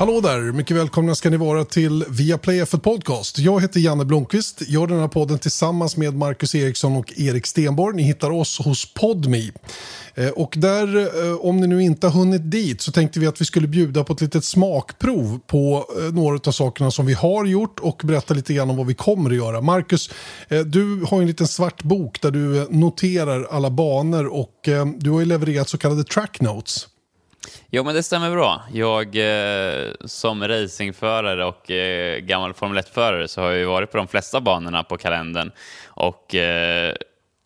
Hallå 0.00 0.20
där! 0.20 0.52
Mycket 0.52 0.76
välkomna 0.76 1.14
ska 1.14 1.30
ni 1.30 1.36
vara 1.36 1.64
till 1.64 2.04
Viaplay 2.08 2.62
F1 2.62 2.78
Podcast. 2.78 3.38
Jag 3.38 3.60
heter 3.60 3.80
Janne 3.80 4.04
Blomqvist, 4.04 4.62
gör 4.68 4.86
den 4.86 5.00
här 5.00 5.08
podden 5.08 5.38
tillsammans 5.38 5.96
med 5.96 6.14
Marcus 6.14 6.54
Eriksson 6.54 6.96
och 6.96 7.12
Erik 7.16 7.46
Stenborg. 7.46 7.96
Ni 7.96 8.02
hittar 8.02 8.30
oss 8.30 8.58
hos 8.58 8.94
Podmi. 8.94 9.52
Eh, 10.14 10.28
och 10.28 10.54
där, 10.58 10.96
eh, 10.96 11.34
om 11.34 11.56
ni 11.56 11.66
nu 11.66 11.82
inte 11.82 12.06
har 12.06 12.14
hunnit 12.14 12.50
dit, 12.50 12.80
så 12.80 12.92
tänkte 12.92 13.20
vi 13.20 13.26
att 13.26 13.40
vi 13.40 13.44
skulle 13.44 13.68
bjuda 13.68 14.04
på 14.04 14.12
ett 14.12 14.20
litet 14.20 14.44
smakprov 14.44 15.40
på 15.46 15.86
eh, 15.98 16.14
några 16.14 16.40
av 16.46 16.52
sakerna 16.52 16.90
som 16.90 17.06
vi 17.06 17.14
har 17.14 17.44
gjort 17.44 17.80
och 17.80 18.02
berätta 18.04 18.34
lite 18.34 18.54
grann 18.54 18.70
om 18.70 18.76
vad 18.76 18.86
vi 18.86 18.94
kommer 18.94 19.30
att 19.30 19.36
göra. 19.36 19.60
Marcus, 19.60 20.10
du 20.66 21.04
har 21.10 21.20
en 21.20 21.26
liten 21.26 21.48
svart 21.48 21.82
bok 21.82 22.20
där 22.20 22.30
du 22.30 22.66
noterar 22.70 23.46
alla 23.50 23.70
banor 23.70 24.26
och 24.26 24.68
du 24.96 25.10
har 25.10 25.20
ju 25.20 25.26
levererat 25.26 25.68
så 25.68 25.78
kallade 25.78 26.04
track 26.04 26.40
notes. 26.40 26.86
Jo, 27.70 27.84
men 27.84 27.94
det 27.94 28.02
stämmer 28.02 28.30
bra. 28.30 28.62
Jag 28.72 29.16
eh, 29.16 29.92
som 30.04 30.48
racingförare 30.48 31.44
och 31.44 31.70
eh, 31.70 32.18
gammal 32.18 32.54
Formel 32.54 32.78
1-förare 32.78 33.28
så 33.28 33.40
har 33.40 33.50
jag 33.50 33.58
ju 33.58 33.64
varit 33.64 33.90
på 33.90 33.96
de 33.96 34.08
flesta 34.08 34.40
banorna 34.40 34.84
på 34.84 34.96
kalendern. 34.96 35.50
Och 35.86 36.34
eh, 36.34 36.94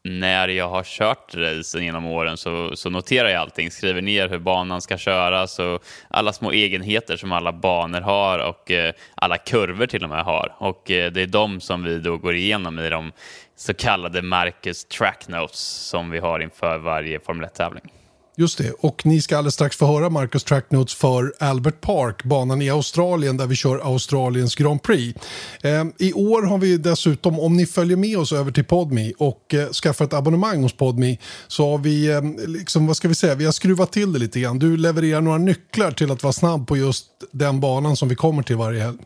när 0.05 0.49
jag 0.49 0.69
har 0.69 0.83
kört 0.85 1.35
racen 1.35 1.85
genom 1.85 2.07
åren 2.07 2.37
så, 2.37 2.77
så, 2.77 2.91
noterar 2.91 3.29
jag 3.29 3.41
allting, 3.41 3.71
skriver 3.71 4.03
ner 4.03 4.29
hur 4.29 4.39
banan 4.39 4.81
ska 4.81 4.99
köras 4.99 5.59
och 5.59 5.85
alla 6.09 6.33
små 6.33 6.53
egenheter 6.53 7.17
som 7.17 7.33
alla 7.33 7.53
banor 7.53 8.01
har 8.01 8.39
och 8.39 8.71
eh, 8.71 8.95
alla 9.15 9.39
kurvor 9.39 9.87
till 9.87 10.05
och 10.05 10.11
med 10.11 10.25
har. 10.25 10.55
Och 10.59 10.91
eh, 10.91 11.13
det 11.13 11.23
är 11.23 11.27
de 11.27 11.61
som 11.61 11.85
vi 11.85 11.99
då 11.99 12.17
går 12.17 12.35
igenom 12.35 12.79
i 12.79 12.89
de 12.89 13.13
så 13.57 13.75
kallade 13.75 14.23
Marcus 14.23 14.85
Track 14.85 15.29
Notes 15.29 15.61
som 15.61 16.11
vi 16.11 16.19
har 16.19 16.41
inför 16.41 16.79
varje 16.79 17.21
Formel 17.21 17.47
1-tävling. 17.47 18.04
Just 18.37 18.59
det, 18.59 18.71
och 18.71 19.07
ni 19.07 19.21
ska 19.21 19.39
alldeles 19.39 19.55
strax 19.55 19.77
få 19.77 19.87
höra 19.87 20.11
Marcus 20.11 20.45
Tracknotes 20.45 20.95
för 20.95 21.35
Albert 21.39 21.81
Park, 21.81 22.25
banan 22.25 22.63
i 22.63 22.71
Australien 22.71 23.37
där 23.37 23.47
vi 23.47 23.57
kör 23.57 23.79
Australiens 23.79 24.55
Grand 24.55 24.83
Prix. 24.83 25.21
Eh, 25.63 25.85
I 25.99 26.13
år 26.13 26.43
har 26.43 26.59
vi 26.59 26.79
dessutom, 26.79 27.41
om 27.41 27.57
ni 27.57 27.67
följer 27.67 27.97
med 27.97 28.19
oss 28.19 28.33
över 28.33 28.53
till 28.53 28.65
Podmi 28.65 29.15
och 29.19 29.55
eh, 29.55 29.69
skaffar 29.69 30.05
ett 30.05 30.13
abonnemang 30.13 30.63
hos 30.63 30.77
Podmi, 30.77 31.19
så 31.47 31.71
har 31.71 31.79
vi, 31.79 32.13
eh, 32.13 32.23
liksom, 32.47 32.87
vad 32.87 32.97
ska 32.97 33.09
vi 33.09 33.15
säga, 33.15 33.35
vi 33.35 33.45
har 33.45 33.53
skruvat 33.53 33.93
till 33.93 34.13
det 34.13 34.19
lite 34.19 34.41
grann. 34.41 34.59
Du 34.59 34.77
levererar 34.77 35.21
några 35.21 35.39
nycklar 35.39 35.91
till 35.91 36.11
att 36.11 36.23
vara 36.23 36.33
snabb 36.33 36.67
på 36.67 36.77
just 36.77 37.07
den 37.33 37.61
banan 37.61 37.97
som 37.97 38.09
vi 38.09 38.15
kommer 38.15 38.43
till 38.43 38.57
varje 38.57 38.83
helg. 38.83 38.99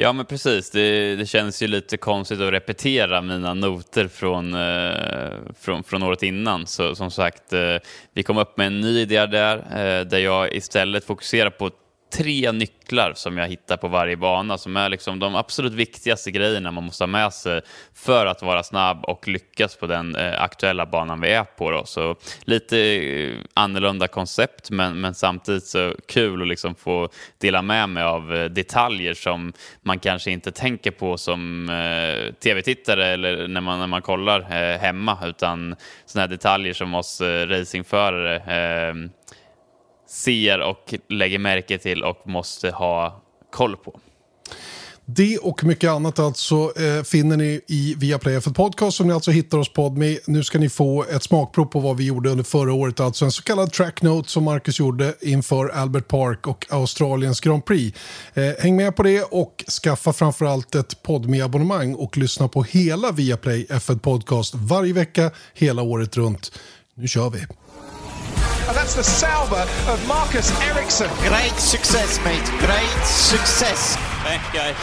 Ja, 0.00 0.12
men 0.12 0.26
precis. 0.26 0.70
Det, 0.70 1.16
det, 1.16 1.26
känns 1.26 1.62
ju 1.62 1.66
lite 1.66 1.96
konstigt 1.96 2.40
att 2.40 2.52
repetera 2.52 3.20
mina 3.22 3.54
noter 3.54 4.08
från, 4.08 4.54
eh, 4.54 5.32
från, 5.60 5.84
från 5.84 6.02
året 6.02 6.22
innan. 6.22 6.66
Så 6.66 6.94
som 6.94 7.10
sagt, 7.10 7.52
eh, 7.52 7.76
vi 8.12 8.22
kom 8.22 8.38
upp 8.38 8.56
med 8.56 8.66
en 8.66 8.80
ny 8.80 9.00
idé 9.00 9.26
där, 9.26 9.56
eh, 9.56 10.06
där 10.06 10.18
jag 10.18 10.54
istället 10.54 11.04
fokuserar 11.04 11.50
på 11.50 11.70
tre 12.10 12.52
nycklar 12.52 13.12
som 13.14 13.38
jag 13.38 13.48
hittar 13.48 13.76
på 13.76 13.88
varje 13.88 14.16
bana 14.16 14.58
som 14.58 14.76
är 14.76 14.88
liksom 14.88 15.18
de 15.18 15.34
absolut 15.34 15.72
viktigaste 15.72 16.30
grejerna 16.30 16.70
man 16.70 16.84
måste 16.84 17.04
ha 17.04 17.08
med 17.08 17.32
sig 17.32 17.60
för 17.94 18.26
att 18.26 18.42
vara 18.42 18.62
snabb 18.62 19.04
och 19.04 19.28
lyckas 19.28 19.76
på 19.76 19.86
den 19.86 20.16
eh, 20.16 20.42
aktuella 20.42 20.86
banan 20.86 21.20
vi 21.20 21.32
är 21.32 21.44
på. 21.44 21.70
Då. 21.70 21.84
Så 21.84 22.16
lite 22.40 22.78
eh, 22.78 23.34
annorlunda 23.54 24.08
koncept 24.08 24.70
men, 24.70 25.00
men 25.00 25.14
samtidigt 25.14 25.64
så 25.64 25.94
kul 26.08 26.42
att 26.42 26.48
liksom 26.48 26.74
få 26.74 27.08
dela 27.38 27.62
med 27.62 27.88
mig 27.88 28.02
av 28.02 28.34
eh, 28.34 28.44
detaljer 28.44 29.14
som 29.14 29.52
man 29.82 29.98
kanske 29.98 30.30
inte 30.30 30.52
tänker 30.52 30.90
på 30.90 31.18
som 31.18 31.68
eh, 31.68 32.34
tv-tittare 32.34 33.06
eller 33.06 33.48
när 33.48 33.60
man, 33.60 33.78
när 33.78 33.86
man 33.86 34.02
kollar 34.02 34.40
eh, 34.40 34.78
hemma 34.78 35.18
utan 35.24 35.76
sådana 36.06 36.22
här 36.22 36.28
detaljer 36.28 36.72
som 36.72 36.94
oss 36.94 37.20
eh, 37.20 37.46
racingförare 37.46 38.36
eh, 38.36 38.94
ser 40.08 40.60
och 40.60 40.94
lägger 41.08 41.38
märke 41.38 41.78
till 41.78 42.04
och 42.04 42.22
måste 42.24 42.70
ha 42.70 43.22
koll 43.50 43.76
på. 43.76 44.00
Det 45.10 45.38
och 45.38 45.64
mycket 45.64 45.90
annat 45.90 46.18
alltså 46.18 46.54
eh, 46.54 47.02
finner 47.02 47.36
ni 47.36 47.60
i 47.66 47.94
Viaplay 47.98 48.40
för 48.40 48.50
Podcast 48.50 48.96
som 48.96 49.06
ni 49.06 49.12
alltså 49.12 49.30
hittar 49.30 49.58
hos 49.58 49.72
Podme. 49.72 50.18
Nu 50.26 50.44
ska 50.44 50.58
ni 50.58 50.68
få 50.68 51.04
ett 51.04 51.22
smakprov 51.22 51.64
på 51.64 51.80
vad 51.80 51.96
vi 51.96 52.04
gjorde 52.04 52.30
under 52.30 52.44
förra 52.44 52.72
året, 52.72 53.00
alltså 53.00 53.24
en 53.24 53.32
så 53.32 53.42
kallad 53.42 53.72
track 53.72 54.02
note 54.02 54.30
som 54.30 54.44
Marcus 54.44 54.78
gjorde 54.78 55.14
inför 55.20 55.68
Albert 55.68 56.08
Park 56.08 56.46
och 56.46 56.66
Australiens 56.70 57.40
Grand 57.40 57.64
Prix. 57.64 57.98
Eh, 58.34 58.52
häng 58.58 58.76
med 58.76 58.96
på 58.96 59.02
det 59.02 59.22
och 59.22 59.64
skaffa 59.82 60.12
framförallt 60.12 60.74
ett 60.74 61.02
podme 61.02 61.40
abonnemang 61.40 61.94
och 61.94 62.16
lyssna 62.16 62.48
på 62.48 62.62
hela 62.62 63.12
Viaplay 63.12 63.66
F1 63.70 63.98
Podcast 63.98 64.54
varje 64.54 64.92
vecka, 64.92 65.30
hela 65.54 65.82
året 65.82 66.16
runt. 66.16 66.52
Nu 66.94 67.08
kör 67.08 67.30
vi! 67.30 67.67
And 68.68 68.76
that's 68.76 68.94
the 68.94 69.02
salver 69.02 69.62
of 69.92 70.08
Marcus 70.08 70.52
Ericsson. 70.62 71.08
Great 71.28 71.58
success, 71.60 72.20
mate. 72.24 72.66
Great 72.66 73.06
success. 73.06 73.96
Thank 74.24 74.54
you. 74.54 74.74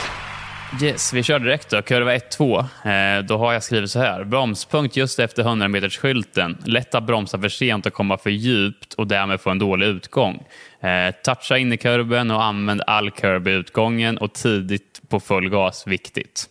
Yes, 0.87 1.13
vi 1.13 1.23
kör 1.23 1.39
direkt 1.39 1.69
då. 1.69 1.81
Kurva 1.81 2.15
1-2. 2.15 2.59
Eh, 2.59 3.23
då 3.23 3.37
har 3.37 3.53
jag 3.53 3.63
skrivit 3.63 3.91
så 3.91 3.99
här. 3.99 4.23
Bromspunkt 4.23 4.95
just 4.97 5.19
efter 5.19 5.43
100 5.43 5.67
meters 5.67 5.97
skylten. 5.97 6.57
Lätt 6.65 6.95
att 6.95 7.03
bromsa 7.03 7.39
för 7.39 7.49
sent 7.49 7.85
och 7.85 7.93
komma 7.93 8.17
för 8.17 8.29
djupt 8.29 8.93
och 8.93 9.07
därmed 9.07 9.41
få 9.41 9.49
en 9.49 9.59
dålig 9.59 9.87
utgång. 9.87 10.43
Eh, 10.81 11.15
toucha 11.23 11.57
in 11.57 11.73
i 11.73 11.77
kurben 11.77 12.31
och 12.31 12.43
använd 12.43 12.81
all 12.87 13.11
kurb 13.11 13.47
i 13.47 13.51
utgången 13.51 14.17
och 14.17 14.33
tidigt 14.33 15.01
på 15.09 15.19
full 15.19 15.49
gas. 15.49 15.87
Viktigt. 15.87 16.45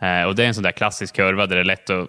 Eh, 0.00 0.22
och 0.22 0.34
Det 0.34 0.42
är 0.44 0.46
en 0.46 0.54
sån 0.54 0.62
där 0.62 0.72
klassisk 0.72 1.16
kurva 1.16 1.46
där 1.46 1.56
det 1.56 1.62
är 1.62 1.64
lätt 1.64 1.90
att 1.90 2.08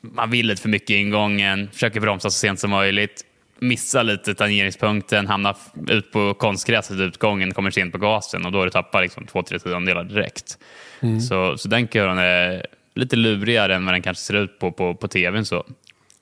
man 0.00 0.30
vill 0.30 0.46
lite 0.46 0.62
för 0.62 0.68
mycket 0.68 0.90
i 0.90 0.96
ingången, 0.96 1.68
försöker 1.72 2.00
bromsa 2.00 2.30
så 2.30 2.38
sent 2.38 2.60
som 2.60 2.70
möjligt 2.70 3.25
missar 3.60 4.04
lite 4.04 4.34
tangeringspunkten, 4.34 5.26
hamnar 5.26 5.56
ut 5.88 6.12
på 6.12 6.34
konstgräset 6.34 7.00
utgången, 7.00 7.54
kommer 7.54 7.70
sent 7.70 7.92
på 7.92 7.98
gasen 7.98 8.46
och 8.46 8.52
då 8.52 8.58
har 8.58 8.64
du 8.64 8.70
tappat 8.70 9.02
liksom 9.02 9.26
två, 9.26 9.42
tre 9.42 9.58
tiondelar 9.58 10.04
direkt. 10.04 10.58
Mm. 11.00 11.20
Så, 11.20 11.58
så 11.58 11.68
den 11.68 11.86
kurvan 11.88 12.18
är 12.18 12.66
lite 12.94 13.16
lurigare 13.16 13.74
än 13.74 13.84
vad 13.84 13.94
den 13.94 14.02
kanske 14.02 14.24
ser 14.24 14.34
ut 14.34 14.58
på, 14.58 14.72
på, 14.72 14.94
på 14.94 15.08
tvn. 15.08 15.44
Så. 15.44 15.66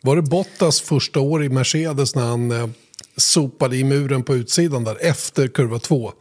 Var 0.01 0.17
det 0.17 0.23
Bottas 0.23 0.81
första 0.81 1.21
år 1.21 1.45
i 1.45 1.49
Mercedes 1.49 2.15
när 2.15 2.23
han 2.23 2.51
eh, 2.51 2.69
sopade 3.17 3.77
i 3.77 3.85
muren 3.85 4.23
på 4.23 4.35
utsidan 4.35 4.85
där 4.85 4.97
efter 5.01 5.49
kurva 5.49 5.79
två? 5.79 6.13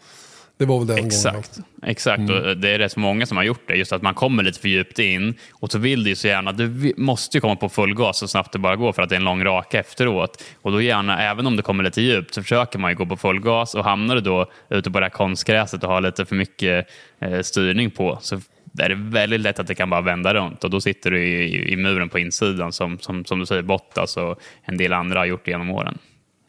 Det 0.64 0.68
var 0.68 0.80
väl 0.80 0.88
den 0.88 1.06
Exakt. 1.06 1.56
Gången. 1.56 1.70
Exakt, 1.86 2.20
mm. 2.20 2.44
och 2.44 2.58
det 2.58 2.70
är 2.70 2.80
rätt 2.80 2.98
många 2.98 3.26
som 3.26 3.38
har 3.38 3.44
gjort 3.44 3.68
det. 3.68 3.76
Just 3.76 3.94
att 3.94 4.02
man 4.02 4.14
kommer 4.14 4.44
lite 4.44 4.60
för 4.60 4.70
djupt 4.70 5.00
in 5.00 5.36
och 5.52 5.72
så 5.72 5.80
vill 5.80 6.04
du 6.04 6.10
ju 6.10 6.16
så 6.16 6.28
gärna, 6.28 6.52
du 6.52 6.94
måste 6.98 7.38
ju 7.38 7.42
komma 7.42 7.56
på 7.56 7.70
full 7.70 7.96
gas 7.96 8.18
så 8.18 8.28
snabbt 8.28 8.52
det 8.52 8.60
bara 8.60 8.76
går 8.76 8.94
för 8.94 9.02
att 9.02 9.10
det 9.10 9.16
är 9.16 9.18
en 9.18 9.24
lång 9.24 9.44
raka 9.44 9.80
efteråt. 9.80 10.44
Och 10.62 10.72
då 10.72 10.82
gärna, 10.82 11.22
även 11.22 11.48
om 11.48 11.56
det 11.56 11.62
kommer 11.62 11.84
lite 11.84 12.02
djupt, 12.02 12.34
så 12.34 12.42
försöker 12.42 12.80
man 12.80 12.92
ju 12.92 12.98
gå 12.98 13.06
på 13.06 13.18
full 13.18 13.40
gas 13.40 13.76
och 13.76 13.84
hamnar 13.84 14.16
du 14.16 14.22
då 14.22 14.52
ute 14.70 14.92
på 14.92 15.00
det 15.00 15.06
här 15.06 15.10
konstgräset 15.10 15.84
och 15.84 15.90
har 15.90 16.02
lite 16.02 16.26
för 16.26 16.36
mycket 16.36 16.88
eh, 17.20 17.42
styrning 17.42 17.92
på 17.92 18.18
så 18.22 18.42
är 18.80 18.90
det 18.90 18.96
väldigt 18.96 19.42
lätt 19.42 19.60
att 19.60 19.68
det 19.68 19.76
kan 19.76 19.90
bara 19.90 20.02
vända 20.02 20.34
runt 20.34 20.64
och 20.64 20.70
då 20.70 20.82
sitter 20.82 21.12
du 21.12 21.24
i, 21.24 21.72
i 21.74 21.76
muren 21.76 22.10
på 22.10 22.20
insidan 22.20 22.72
som, 22.72 23.00
som, 23.00 23.26
som 23.26 23.40
du 23.40 23.46
säger 23.46 23.62
Bottas 23.62 24.18
och 24.18 24.40
en 24.64 24.78
del 24.78 24.94
andra 24.94 25.20
har 25.20 25.26
gjort 25.26 25.48
genom 25.48 25.70
åren. 25.70 25.98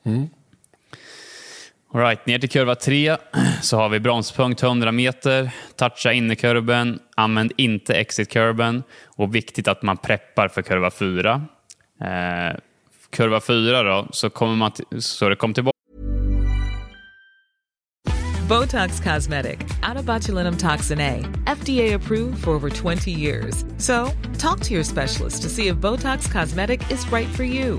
Mm. 0.06 0.28
All 1.94 2.00
right, 2.00 2.26
ner 2.26 2.38
till 2.38 2.48
kurva 2.48 2.74
3 2.74 3.16
så 3.62 3.76
har 3.76 3.88
vi 3.88 4.00
bromspunkt 4.00 4.62
100 4.62 4.92
meter. 4.92 5.50
Toucha 5.76 6.12
innerkurben, 6.12 6.98
använd 7.16 7.52
inte 7.56 7.94
exitkurben 7.94 8.82
och 9.04 9.34
viktigt 9.34 9.68
att 9.68 9.82
man 9.82 9.96
preppar 9.96 10.48
för 10.48 10.62
kurva 10.62 10.90
4. 10.90 11.42
Eh, 12.00 12.56
kurva 13.10 13.40
4 13.40 13.82
då, 13.82 14.08
så 14.10 14.30
kommer 14.30 14.54
man 14.56 14.70
så 14.98 15.28
det 15.28 15.36
kommer 15.36 15.54
tillbaka 15.54 15.74
Botox 18.48 19.00
Cosmetic, 19.00 19.58
out 19.88 20.58
toxin 20.58 21.00
A, 21.00 21.24
FDA 21.46 21.94
approved 21.94 22.38
for 22.38 22.54
over 22.54 22.70
20 22.70 23.10
years. 23.10 23.64
So, 23.78 24.10
talk 24.38 24.60
to 24.60 24.74
your 24.74 24.84
specialist 24.84 25.42
to 25.42 25.48
see 25.48 25.68
if 25.68 25.76
Botox 25.76 26.32
Cosmetic 26.32 26.90
is 26.90 27.12
right 27.12 27.28
for 27.36 27.44
you. 27.44 27.78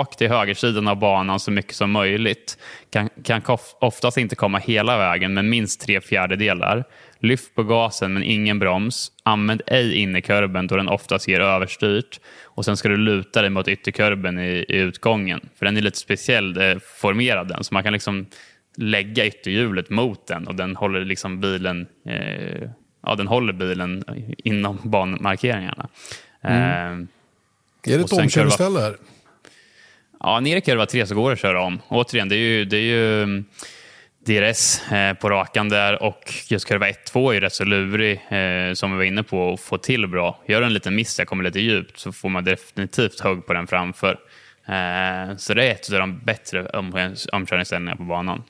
Och 0.00 0.10
till 0.10 0.28
högersidan 0.28 0.88
av 0.88 0.96
banan 0.96 1.40
så 1.40 1.50
mycket 1.50 1.74
som 1.74 1.90
möjligt. 1.90 2.58
Kan, 2.90 3.08
kan 3.24 3.42
oftast 3.80 4.16
inte 4.16 4.36
komma 4.36 4.58
hela 4.58 4.98
vägen, 4.98 5.34
men 5.34 5.50
minst 5.50 5.80
tre 5.80 6.00
fjärdedelar. 6.00 6.84
Lyft 7.18 7.54
på 7.54 7.62
gasen 7.62 8.12
men 8.12 8.22
ingen 8.22 8.58
broms. 8.58 9.12
Använd 9.22 9.62
ej 9.66 9.94
innerkurben 9.96 10.66
då 10.66 10.76
den 10.76 10.88
oftast 10.88 11.28
ger 11.28 11.40
överstyrt. 11.40 12.20
Och 12.44 12.64
sen 12.64 12.76
ska 12.76 12.88
du 12.88 12.96
luta 12.96 13.40
dig 13.40 13.50
mot 13.50 13.68
ytterkurben 13.68 14.38
i, 14.38 14.64
i 14.68 14.76
utgången. 14.76 15.48
För 15.58 15.66
den 15.66 15.76
är 15.76 15.80
lite 15.80 15.98
speciell 15.98 16.60
eh, 16.60 16.78
formerad 17.00 17.48
den. 17.48 17.64
Så 17.64 17.74
man 17.74 17.82
kan 17.82 17.92
liksom 17.92 18.26
lägga 18.76 19.26
ytterhjulet 19.26 19.90
mot 19.90 20.26
den 20.26 20.46
och 20.48 20.54
den 20.54 20.76
håller 20.76 21.04
liksom 21.04 21.40
bilen 21.40 21.86
eh, 22.06 22.70
ja, 23.02 23.14
den 23.14 23.26
håller 23.26 23.52
bilen 23.52 24.04
inom 24.36 24.78
banmarkeringarna. 24.82 25.88
Mm. 26.42 27.08
Eh, 27.84 27.92
Är 27.94 27.98
det 27.98 28.04
ett 28.04 28.12
omkörningsställe 28.12 28.80
här? 28.80 28.96
Ja, 30.20 30.40
nere 30.40 30.58
i 30.58 30.60
kurva 30.60 30.86
3 30.86 31.06
så 31.06 31.14
går 31.14 31.30
det 31.30 31.32
att 31.32 31.40
köra 31.40 31.62
om. 31.62 31.82
Återigen, 31.88 32.28
det 32.28 32.34
är 32.34 32.38
ju, 32.38 32.64
det 32.64 32.76
är 32.76 32.80
ju 32.80 33.22
mm, 33.22 33.44
DRS 34.26 34.92
eh, 34.92 35.14
på 35.14 35.30
rakan 35.30 35.68
där 35.68 36.02
och 36.02 36.34
just 36.48 36.66
kurva 36.66 36.88
1-2 36.88 37.30
är 37.30 37.34
ju 37.34 37.40
rätt 37.40 37.54
så 37.54 37.64
lurig, 37.64 38.12
eh, 38.28 38.74
som 38.74 38.90
vi 38.92 38.96
var 38.96 39.04
inne 39.04 39.22
på, 39.22 39.52
att 39.52 39.60
få 39.60 39.78
till 39.78 40.06
bra. 40.06 40.42
Gör 40.46 40.62
en 40.62 40.72
liten 40.72 40.94
miss, 40.94 41.18
jag 41.18 41.28
kommer 41.28 41.44
lite 41.44 41.60
djupt, 41.60 41.98
så 41.98 42.12
får 42.12 42.28
man 42.28 42.44
definitivt 42.44 43.20
hugg 43.20 43.46
på 43.46 43.52
den 43.52 43.66
framför. 43.66 44.18
Eh, 44.66 45.36
så 45.36 45.54
det 45.54 45.64
är 45.64 45.70
ett 45.70 45.92
av 45.92 45.98
de 45.98 46.18
bättre 46.18 46.66
omkörningsställningarna 47.32 47.96
på 47.96 48.02
banan. 48.02 48.42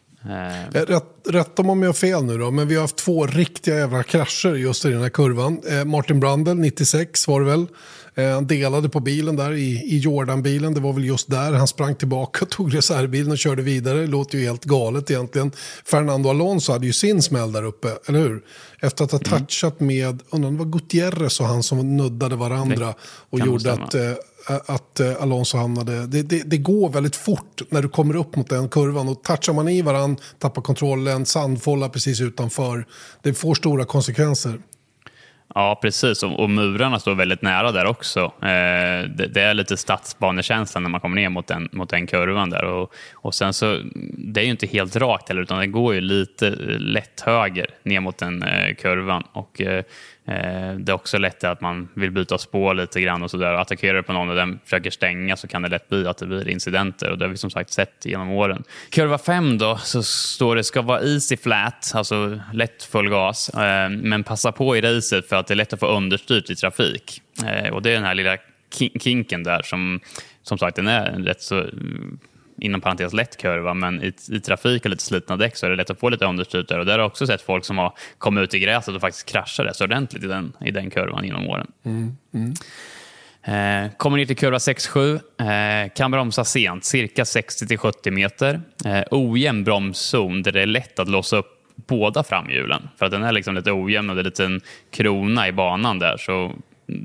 Rätt, 0.73 1.05
rätta 1.29 1.63
om 1.63 1.83
jag 1.83 1.89
har 1.89 1.95
fel 1.95 2.25
nu 2.25 2.39
då, 2.39 2.51
men 2.51 2.69
vi 2.69 2.75
har 2.75 2.83
haft 2.83 2.97
två 2.97 3.27
riktiga 3.27 3.77
jävla 3.79 4.03
krascher 4.03 4.55
just 4.55 4.85
i 4.85 4.91
den 4.91 5.03
här 5.03 5.09
kurvan. 5.09 5.61
Martin 5.87 6.21
Brandel, 6.21 6.57
96 6.57 7.29
var 7.29 7.41
det 7.41 7.47
väl. 7.47 7.67
Eh, 8.15 8.31
han 8.31 8.47
delade 8.47 8.89
på 8.89 9.01
bilen 9.01 9.37
där 9.37 9.53
i, 9.53 9.71
i 9.71 9.99
Jordan-bilen. 9.99 10.75
Det 10.75 10.81
var 10.81 10.93
väl 10.93 11.05
just 11.05 11.31
där 11.31 11.53
han 11.53 11.69
sprang 11.69 11.95
tillbaka, 11.95 12.47
tog 12.47 12.75
reservbilen 12.75 13.33
och 13.33 13.39
körde 13.39 13.63
vidare. 13.63 14.01
Det 14.01 14.07
låter 14.07 14.39
ju 14.39 14.45
helt 14.45 14.65
galet 14.65 15.11
egentligen. 15.11 15.53
Fernando 15.85 16.31
Alonso 16.31 16.73
hade 16.73 16.87
ju 16.87 16.93
sin 16.93 17.23
smäll 17.23 17.53
där 17.53 17.63
uppe, 17.63 17.89
eller 18.07 18.19
hur? 18.19 18.43
Efter 18.81 19.05
att 19.05 19.13
ha 19.13 19.19
mm. 19.19 19.39
touchat 19.39 19.81
med, 19.81 20.23
undrar 20.31 20.51
det 20.51 20.57
var 20.57 20.65
Gutierrez 20.65 21.41
och 21.41 21.47
han 21.47 21.63
som 21.63 21.97
nuddade 21.97 22.37
varandra 22.37 22.95
och 23.31 23.39
gjorde 23.39 23.73
att 23.73 23.95
eh, 23.95 24.13
att 24.67 25.01
eh, 25.01 25.23
Alonso 25.23 25.59
hamnade... 25.59 26.07
Det, 26.07 26.23
det, 26.23 26.43
det, 26.43 26.59
går 26.59 26.89
väldigt 26.89 27.17
fort 27.17 27.63
när 27.69 27.83
du 27.83 27.89
kommer 27.89 28.17
upp 28.17 28.37
mot 28.37 28.49
den 28.49 28.69
kurvan. 28.69 29.09
Och 29.09 29.23
touchar 29.23 29.53
man 29.53 29.69
i 29.69 29.83
varandra, 29.83 30.23
tappar 30.39 30.63
kontrollen, 30.63 31.27
sandfålla 31.27 31.89
precis 31.89 32.21
utanför. 32.21 32.87
Det 33.23 33.35
får 33.35 33.55
stora 33.55 33.85
konsekvenser. 33.85 34.61
Ja, 35.55 35.79
precis. 35.83 36.23
Och, 36.23 36.41
och 36.41 36.51
murarna 36.51 36.99
står 36.99 37.15
väldigt 37.15 37.43
nära 37.43 37.73
där 37.73 37.87
också. 37.87 38.21
Eh, 38.21 39.09
det, 39.09 39.31
det, 39.35 39.41
är 39.41 39.55
lite 39.55 39.77
stadsbanekänsla 39.77 40.81
när 40.81 40.89
man 40.89 41.01
kommer 41.01 41.17
ner 41.17 41.29
mot 41.29 41.47
den, 41.47 41.69
mot 41.73 41.91
den 41.91 42.07
kurvan 42.07 42.51
där. 42.51 42.65
Och, 42.65 42.95
och 43.13 43.35
sen 43.35 43.53
så, 43.53 43.81
det 44.19 44.41
är 44.41 44.45
ju 44.45 44.51
inte 44.51 44.67
helt 44.67 44.97
rakt 44.97 45.29
heller, 45.29 45.43
utan 45.43 45.59
det 45.59 45.67
går 45.67 45.95
ju 45.95 46.01
lite 46.01 46.51
lätt 46.79 47.21
höger 47.21 47.67
ner 47.83 48.01
mot 48.01 48.19
den 48.19 48.43
eh, 48.43 48.75
kurvan. 48.75 49.23
Och 49.33 49.61
eh, 49.61 49.85
Eh, 50.20 50.20
Eh, 50.31 50.75
det 50.75 50.93
är 50.93 50.95
också 50.95 51.19
lätt 51.19 51.45
att 51.45 51.61
man 51.61 51.89
vill 51.95 52.11
byta 52.11 52.39
spår 52.39 52.75
lite 52.75 53.01
grann 53.01 53.23
och 53.23 53.31
sådär. 53.31 53.53
Attackerar 53.53 53.95
du 53.95 54.03
på 54.03 54.13
någon 54.13 54.31
och 54.31 54.37
den 54.37 54.59
försöker 54.65 54.91
stänga 54.91 55.37
så 55.37 55.49
kan 55.49 55.63
det 55.63 55.69
lätt 55.69 55.89
bli 55.89 56.07
att 56.07 56.19
det 56.19 56.27
blir 56.27 56.49
incidenter 56.49 57.11
och 57.11 57.19
det 57.19 57.25
har 57.25 57.31
vi 57.31 57.37
som 57.37 57.51
sagt 57.51 57.73
sett 57.73 58.05
genom 58.05 58.31
åren. 58.31 58.65
Kurva 58.91 59.19
5 59.19 59.59
då 59.59 59.77
så 59.77 60.03
står 60.03 60.57
det 60.57 60.65
ska 60.65 60.83
vara 60.83 61.01
easy 61.01 61.37
flat, 61.37 61.93
alltså 61.95 62.41
lätt 62.53 62.83
full 62.83 63.09
gas, 63.09 63.49
eh, 63.49 63.91
men 63.91 64.25
passa 64.25 64.53
på 64.53 64.77
i 64.77 64.81
racet 64.81 65.29
för 65.29 65.37
att 65.37 65.47
det 65.47 65.55
är 65.55 65.57
lätt 65.57 65.73
att 65.73 65.81
få 65.81 65.87
understyrt 65.87 66.51
i 66.51 66.57
trafik. 66.57 67.23
Eh, 67.47 67.73
och 67.73 67.83
det 67.83 67.91
är 67.91 67.95
den 67.95 68.05
här 68.05 68.15
lilla 68.15 68.37
kinken 69.01 69.43
där 69.43 69.63
som 69.63 70.01
som 70.43 70.59
sagt 70.59 70.77
den 70.77 70.89
är 70.89 71.13
rätt 71.13 71.43
så 71.43 71.67
inom 72.61 72.81
parentes 72.81 73.13
lätt 73.13 73.37
kurva, 73.37 73.75
men 73.75 74.03
i, 74.03 74.13
i 74.31 74.41
trafik 74.41 74.85
och 74.85 74.91
lite 74.91 75.05
slitna 75.05 75.37
däck 75.37 75.57
så 75.57 75.67
är 75.67 75.71
det 75.71 75.77
lätt 75.77 75.91
att 75.91 76.01
få 76.01 76.09
lite 76.09 76.25
understyrt 76.25 76.69
där. 76.69 76.79
Och 76.79 76.87
där 76.87 76.93
har 76.93 76.99
jag 76.99 77.07
också 77.07 77.27
sett 77.27 77.43
folk 77.43 77.65
som 77.65 77.79
har 77.79 77.93
kommit 78.19 78.43
ut 78.43 78.55
i 78.55 78.59
gräset 78.59 78.95
och 78.95 79.01
faktiskt 79.01 79.29
kraschat 79.29 79.67
rätt 79.67 79.77
så 79.77 79.85
ordentligt 79.85 80.25
i 80.25 80.27
den, 80.27 80.53
i 80.65 80.71
den 80.71 80.91
kurvan 80.91 81.25
genom 81.25 81.47
åren. 81.47 81.67
Mm, 81.85 82.17
mm. 82.35 82.55
Eh, 83.43 83.91
kommer 83.97 84.17
ner 84.17 84.27
till 84.27 84.37
kurva 84.37 84.59
6-7, 84.59 85.21
eh, 85.41 85.93
kan 85.95 86.11
bromsa 86.11 86.45
sent, 86.45 86.85
cirka 86.85 87.25
60-70 87.25 88.11
meter. 88.11 88.61
Eh, 88.85 89.03
ojämn 89.11 89.65
bromszon 89.65 90.43
där 90.43 90.53
det 90.53 90.63
är 90.63 90.67
lätt 90.67 90.99
att 90.99 91.09
låsa 91.09 91.37
upp 91.37 91.57
båda 91.77 92.23
framhjulen. 92.23 92.89
För 92.99 93.07
att 93.07 93.13
den 93.13 93.23
är 93.23 93.33
liksom 93.33 93.55
lite 93.55 93.73
ojämn 93.73 94.11
och 94.11 94.17
det 94.17 94.21
är 94.21 94.25
en 94.25 94.27
liten 94.27 94.61
krona 94.91 95.49
i 95.49 95.53
banan 95.53 95.99
där. 95.99 96.17
Så 96.17 96.53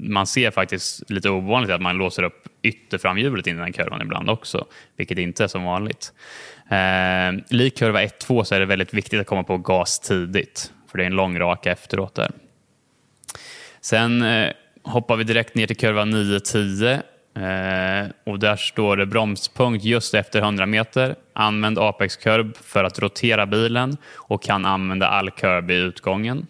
man 0.03 0.27
ser 0.27 0.51
faktiskt 0.51 1.09
lite 1.09 1.29
ovanligt 1.29 1.71
att 1.71 1.81
man 1.81 1.97
låser 1.97 2.23
upp 2.23 2.43
ytterframhjulet 2.65 3.47
in 3.47 3.55
i 3.57 3.59
den 3.59 3.73
kurvan 3.73 4.01
ibland 4.01 4.29
också, 4.29 4.65
vilket 4.97 5.17
inte 5.17 5.43
är 5.43 5.47
som 5.47 5.63
vanligt. 5.63 6.13
Eh, 6.69 7.55
lik 7.55 7.77
kurva 7.77 8.03
1-2 8.03 8.43
så 8.43 8.55
är 8.55 8.59
det 8.59 8.65
väldigt 8.65 8.93
viktigt 8.93 9.19
att 9.19 9.27
komma 9.27 9.43
på 9.43 9.57
gas 9.57 9.99
tidigt, 9.99 10.71
för 10.91 10.97
det 10.97 11.03
är 11.03 11.07
en 11.07 11.15
lång 11.15 11.39
raka 11.39 11.71
efteråt 11.71 12.15
där. 12.15 12.31
Sen 13.81 14.21
eh, 14.21 14.51
hoppar 14.83 15.15
vi 15.15 15.23
direkt 15.23 15.55
ner 15.55 15.67
till 15.67 15.77
kurva 15.77 16.05
9-10 16.05 16.93
eh, 17.35 18.11
och 18.23 18.39
där 18.39 18.55
står 18.55 18.97
det 18.97 19.05
bromspunkt 19.05 19.85
just 19.85 20.13
efter 20.13 20.41
100 20.41 20.65
meter. 20.65 21.15
Använd 21.33 21.79
apex-kurb 21.79 22.57
för 22.57 22.83
att 22.83 22.99
rotera 22.99 23.45
bilen 23.45 23.97
och 24.13 24.43
kan 24.43 24.65
använda 24.65 25.07
all 25.07 25.31
kurb 25.31 25.71
i 25.71 25.75
utgången. 25.75 26.47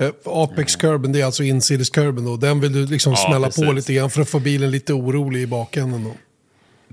Uh, 0.00 0.10
Apex-kurben, 0.24 1.12
det 1.12 1.20
är 1.20 1.24
alltså 1.24 1.42
insideskurben 1.42 2.24
då. 2.24 2.36
Den 2.36 2.60
vill 2.60 2.72
du 2.72 2.86
liksom 2.86 3.12
ja, 3.12 3.28
smälla 3.28 3.46
precis. 3.46 3.64
på 3.64 3.72
lite 3.72 3.94
grann 3.94 4.10
för 4.10 4.22
att 4.22 4.28
få 4.28 4.38
bilen 4.38 4.70
lite 4.70 4.92
orolig 4.92 5.40
i 5.40 5.46
bakänden 5.46 6.04
då. 6.04 6.14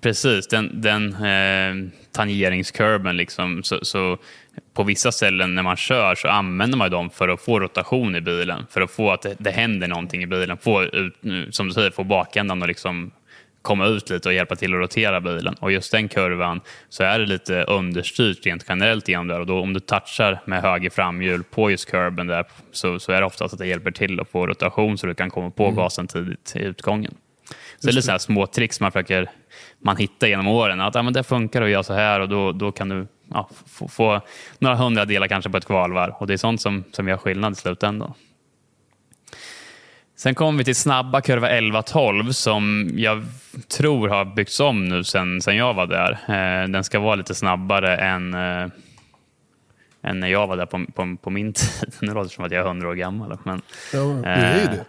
Precis, 0.01 0.47
den, 0.47 0.81
den 0.81 1.13
eh, 1.13 1.89
tangeringskurben 2.11 3.17
liksom. 3.17 3.63
Så, 3.63 3.79
så, 3.85 4.17
på 4.73 4.83
vissa 4.83 5.11
ställen 5.11 5.55
när 5.55 5.63
man 5.63 5.77
kör 5.77 6.15
så 6.15 6.27
använder 6.27 6.77
man 6.77 6.91
dem 6.91 7.09
för 7.09 7.29
att 7.29 7.41
få 7.41 7.59
rotation 7.59 8.15
i 8.15 8.21
bilen. 8.21 8.65
För 8.69 8.81
att 8.81 8.91
få 8.91 9.11
att 9.11 9.21
det, 9.21 9.35
det 9.39 9.51
händer 9.51 9.87
någonting 9.87 10.23
i 10.23 10.27
bilen. 10.27 10.57
Få 10.57 10.83
ut, 10.83 11.15
som 11.49 11.67
du 11.67 11.73
säger, 11.73 11.91
få 11.91 12.03
bakändan 12.03 12.61
och 12.61 12.67
liksom 12.67 13.11
komma 13.63 13.85
ut 13.85 14.09
lite 14.09 14.29
och 14.29 14.33
hjälpa 14.33 14.55
till 14.55 14.73
att 14.73 14.79
rotera 14.79 15.21
bilen. 15.21 15.55
Och 15.59 15.71
just 15.71 15.91
den 15.91 16.07
kurvan 16.07 16.61
så 16.89 17.03
är 17.03 17.19
det 17.19 17.25
lite 17.25 17.63
understyrt 17.63 18.45
rent 18.45 18.65
generellt 18.69 19.07
genom 19.07 19.27
där 19.27 19.39
och 19.39 19.45
då 19.45 19.59
om 19.59 19.73
du 19.73 19.79
touchar 19.79 20.41
med 20.45 20.61
höger 20.61 20.89
framhjul 20.89 21.43
på 21.43 21.71
just 21.71 21.91
kurben 21.91 22.27
där 22.27 22.45
så, 22.71 22.99
så 22.99 23.11
är 23.11 23.19
det 23.19 23.25
oftast 23.25 23.53
att 23.53 23.59
det 23.59 23.67
hjälper 23.67 23.91
till 23.91 24.19
att 24.19 24.29
få 24.29 24.47
rotation 24.47 24.97
så 24.97 25.07
du 25.07 25.15
kan 25.15 25.29
komma 25.29 25.51
på 25.51 25.63
mm. 25.63 25.75
gasen 25.75 26.07
tidigt 26.07 26.53
i 26.55 26.59
utgången. 26.59 27.15
Så 27.79 27.87
det 27.87 27.91
är 27.91 27.95
lite 27.95 28.07
så 28.07 28.19
små 28.19 28.47
tricks 28.47 28.79
man 28.79 28.91
försöker 28.91 29.29
man 29.79 29.97
hittar 29.97 30.27
genom 30.27 30.47
åren. 30.47 30.81
Att 30.81 30.95
ja, 30.95 31.01
men 31.01 31.13
det 31.13 31.23
funkar 31.23 31.61
att 31.61 31.69
göra 31.69 31.83
så 31.83 31.93
här 31.93 32.19
och 32.19 32.29
då, 32.29 32.51
då 32.51 32.71
kan 32.71 32.89
du 32.89 33.07
ja, 33.29 33.49
få, 33.67 33.87
få 33.87 34.21
några 34.59 34.75
hundradelar 34.75 35.27
kanske 35.27 35.49
på 35.49 35.57
ett 35.57 35.65
kvalvarv. 35.65 36.13
Och 36.17 36.27
det 36.27 36.33
är 36.33 36.37
sånt 36.37 36.61
som, 36.61 36.83
som 36.91 37.07
gör 37.07 37.17
skillnad 37.17 37.53
i 37.53 37.55
slutändan. 37.55 38.13
Sen 40.15 40.35
kommer 40.35 40.57
vi 40.57 40.63
till 40.63 40.75
snabba 40.75 41.21
kurva 41.21 41.49
11-12 41.49 42.31
som 42.31 42.89
jag 42.93 43.23
tror 43.77 44.09
har 44.09 44.25
byggts 44.25 44.59
om 44.59 44.85
nu 44.85 45.03
sen, 45.03 45.41
sen 45.41 45.55
jag 45.55 45.73
var 45.73 45.87
där. 45.87 46.11
Eh, 46.11 46.67
den 46.69 46.83
ska 46.83 46.99
vara 46.99 47.15
lite 47.15 47.35
snabbare 47.35 47.97
än, 47.97 48.33
eh, 48.33 48.69
än 50.03 50.19
när 50.19 50.27
jag 50.27 50.47
var 50.47 50.57
där 50.57 50.65
på, 50.65 50.85
på, 50.95 51.17
på 51.21 51.29
min 51.29 51.53
tid. 51.53 51.93
Nu 52.01 52.07
låter 52.07 52.23
det 52.23 52.35
som 52.35 52.45
att 52.45 52.51
jag 52.51 52.61
är 52.61 52.65
100 52.65 52.89
år 52.89 52.95
gammal. 52.95 53.37
Men, 53.43 53.61
ja, 53.93 53.99
det 53.99 54.29
är 54.29 54.59
ju 54.59 54.65
det. 54.65 54.85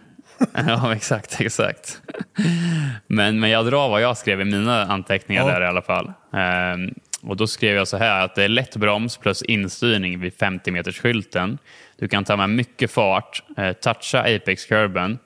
ja, 0.67 0.95
exakt, 0.95 1.41
exakt. 1.41 2.01
Men, 3.07 3.39
men 3.39 3.49
jag 3.49 3.65
drar 3.65 3.89
vad 3.89 4.01
jag 4.01 4.17
skrev 4.17 4.41
i 4.41 4.45
mina 4.45 4.83
anteckningar 4.83 5.41
ja. 5.41 5.53
där 5.53 5.61
i 5.61 5.67
alla 5.67 5.81
fall. 5.81 6.13
Eh, 6.33 6.95
och 7.25 7.37
Då 7.37 7.47
skrev 7.47 7.75
jag 7.75 7.87
så 7.87 7.97
här 7.97 8.25
att 8.25 8.35
det 8.35 8.43
är 8.43 8.47
lätt 8.47 8.75
broms 8.75 9.17
plus 9.17 9.41
instyrning 9.41 10.19
vid 10.19 10.33
50 10.33 10.71
meters 10.71 10.99
skylten. 10.99 11.57
Du 11.97 12.07
kan 12.07 12.23
ta 12.23 12.35
med 12.35 12.49
mycket 12.49 12.91
fart, 12.91 13.43
eh, 13.57 13.73
toucha 13.73 14.19
apex-kurben, 14.19 15.19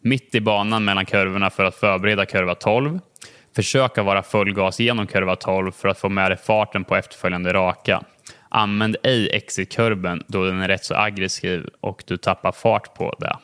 mitt 0.00 0.34
i 0.34 0.40
banan 0.40 0.84
mellan 0.84 1.06
kurvorna 1.06 1.50
för 1.50 1.64
att 1.64 1.74
förbereda 1.74 2.26
kurva 2.26 2.54
12. 2.54 3.00
Försöka 3.56 4.02
vara 4.02 4.22
full 4.22 4.54
gas 4.54 4.80
genom 4.80 5.06
kurva 5.06 5.36
12 5.36 5.72
för 5.72 5.88
att 5.88 5.98
få 5.98 6.08
med 6.08 6.30
dig 6.30 6.38
farten 6.38 6.84
på 6.84 6.96
efterföljande 6.96 7.52
raka. 7.52 8.02
Använd 8.48 8.96
ej 9.02 9.30
exitkurven 9.32 10.22
då 10.26 10.44
den 10.44 10.60
är 10.60 10.68
rätt 10.68 10.84
så 10.84 10.94
aggressiv 10.94 11.68
och 11.80 12.02
du 12.06 12.16
tappar 12.16 12.52
fart 12.52 12.94
på 12.94 13.16
det. 13.18 13.36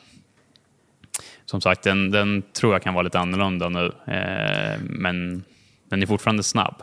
Som 1.45 1.61
sagt, 1.61 1.83
den, 1.83 2.11
den 2.11 2.41
tror 2.41 2.73
jag 2.73 2.83
kan 2.83 2.93
vara 2.93 3.03
lite 3.03 3.19
annorlunda 3.19 3.69
nu, 3.69 3.85
eh, 3.85 4.79
men 4.81 5.43
den 5.89 6.01
är 6.01 6.05
fortfarande 6.05 6.43
snabb. 6.43 6.75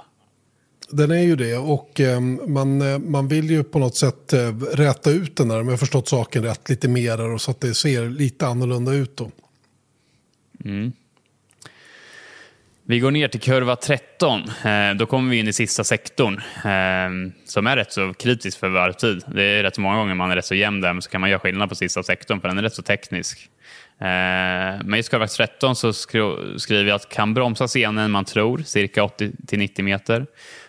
Den 0.90 1.10
är 1.10 1.22
ju 1.22 1.36
det 1.36 1.56
och 1.56 2.00
ehm, 2.00 2.40
eh, 2.40 2.46
man, 2.46 3.10
man 3.10 3.28
vill 3.28 3.50
ju 3.50 3.64
på 3.64 3.78
något 3.78 3.96
sätt 3.96 4.32
eh, 4.32 4.56
räta 4.72 5.10
ut 5.10 5.36
den 5.36 5.48
där, 5.48 5.60
om 5.60 5.68
jag 5.68 5.80
förstått 5.80 6.08
saken 6.08 6.42
rätt, 6.42 6.68
lite 6.68 6.88
mer 6.88 7.38
så 7.38 7.50
att 7.50 7.60
det 7.60 7.74
ser 7.74 8.10
lite 8.10 8.46
annorlunda 8.46 8.92
ut 8.92 9.16
då. 9.16 9.30
Mm. 10.64 10.92
Vi 12.86 13.00
går 13.00 13.10
ner 13.10 13.28
till 13.28 13.40
kurva 13.40 13.76
13. 13.76 14.42
Eh, 14.64 14.94
då 14.94 15.06
kommer 15.06 15.30
vi 15.30 15.38
in 15.38 15.48
i 15.48 15.52
sista 15.52 15.84
sektorn 15.84 16.34
eh, 16.64 17.32
som 17.44 17.66
är 17.66 17.76
rätt 17.76 17.92
så 17.92 18.14
kritisk 18.14 18.58
för 18.58 18.68
varvtid. 18.68 19.24
Det 19.26 19.42
är 19.42 19.62
rätt 19.62 19.74
så 19.74 19.80
många 19.80 19.96
gånger 19.96 20.14
man 20.14 20.30
är 20.30 20.36
rätt 20.36 20.44
så 20.44 20.54
jämn 20.54 20.80
där, 20.80 20.92
men 20.92 21.02
så 21.02 21.10
kan 21.10 21.20
man 21.20 21.30
göra 21.30 21.40
skillnad 21.40 21.68
på 21.68 21.74
sista 21.74 22.02
sektorn 22.02 22.40
för 22.40 22.48
den 22.48 22.58
är 22.58 22.62
rätt 22.62 22.74
så 22.74 22.82
teknisk. 22.82 23.50
Eh, 23.98 24.06
men 24.84 24.94
i 24.94 25.02
kurva 25.02 25.26
13 25.26 25.76
så 25.76 25.92
skriver 25.92 26.84
jag 26.84 26.96
att 26.96 27.08
kan 27.08 27.34
bromsa 27.34 27.68
senare 27.68 28.04
än 28.04 28.10
man 28.10 28.24
tror, 28.24 28.58
cirka 28.58 29.02
80-90 29.02 29.82
meter. 29.82 30.26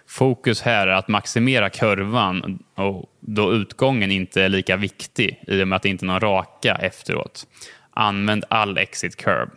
Fokus 0.08 0.62
här 0.62 0.88
är 0.88 0.92
att 0.92 1.08
maximera 1.08 1.70
kurvan 1.70 2.60
och 2.76 3.10
då 3.20 3.54
utgången 3.54 4.12
inte 4.12 4.42
är 4.42 4.50
lika 4.50 4.76
viktig 4.76 5.44
i 5.48 5.64
och 5.64 5.68
med 5.68 5.76
att 5.76 5.84
det 5.84 5.90
inte 5.90 6.06
är 6.06 6.08
någon 6.08 6.20
raka 6.20 6.76
efteråt. 6.76 7.48
Använd 7.92 8.46
all 8.50 8.78
exit 8.78 9.16
curve. 9.16 9.52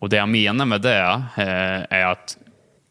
Och 0.00 0.08
Det 0.08 0.16
jag 0.16 0.28
menar 0.28 0.64
med 0.64 0.80
det 0.80 1.22
eh, 1.36 1.98
är 1.98 2.06
att 2.06 2.38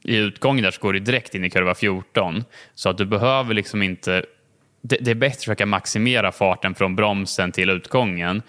i 0.04 0.16
utgången 0.16 0.64
där 0.64 0.72
så 0.72 0.82
går 0.82 0.94
du 0.94 1.00
direkt 1.00 1.36
in 1.36 1.46
i 1.46 1.50
kurva 1.50 1.76
14. 1.76 2.44
Så 2.76 2.90
att 2.90 2.98
du 2.98 3.06
behöver 3.06 3.54
liksom 3.54 3.82
inte... 3.84 4.26
Det, 4.82 4.98
det 5.02 5.12
är 5.12 5.16
bättre 5.16 5.34
att 5.34 5.44
försöka 5.44 5.66
maximera 5.66 6.32
farten 6.32 6.76
från 6.76 6.96
bromsen 6.96 7.52
till 7.52 7.70
utgången 7.70 8.42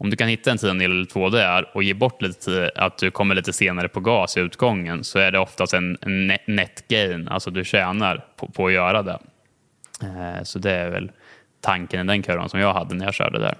om 0.00 0.10
du 0.10 0.16
kan 0.16 0.28
hitta 0.28 0.50
en 0.50 0.58
tiondel 0.58 0.90
eller 0.90 1.04
två 1.04 1.28
där 1.28 1.70
och 1.74 1.82
ge 1.82 1.94
bort 1.94 2.22
lite, 2.22 2.70
att 2.76 2.98
du 2.98 3.10
kommer 3.10 3.34
lite 3.34 3.52
senare 3.52 3.88
på 3.88 4.00
gas 4.00 4.36
i 4.36 4.40
utgången 4.40 5.04
så 5.04 5.18
är 5.18 5.32
det 5.32 5.38
oftast 5.38 5.74
en, 5.74 5.98
en 6.00 6.26
net 6.46 6.88
gain, 6.88 7.28
alltså 7.28 7.50
du 7.50 7.64
tjänar 7.64 8.24
på, 8.36 8.48
på 8.48 8.66
att 8.66 8.72
göra 8.72 9.02
det. 9.02 9.18
Eh, 10.02 10.42
så 10.42 10.58
det 10.58 10.72
är 10.72 10.90
väl 10.90 11.10
tanken 11.60 12.00
i 12.00 12.12
den 12.12 12.22
kurvan 12.22 12.48
som 12.48 12.60
jag 12.60 12.74
hade 12.74 12.94
när 12.94 13.04
jag 13.04 13.14
körde 13.14 13.38
där. 13.38 13.54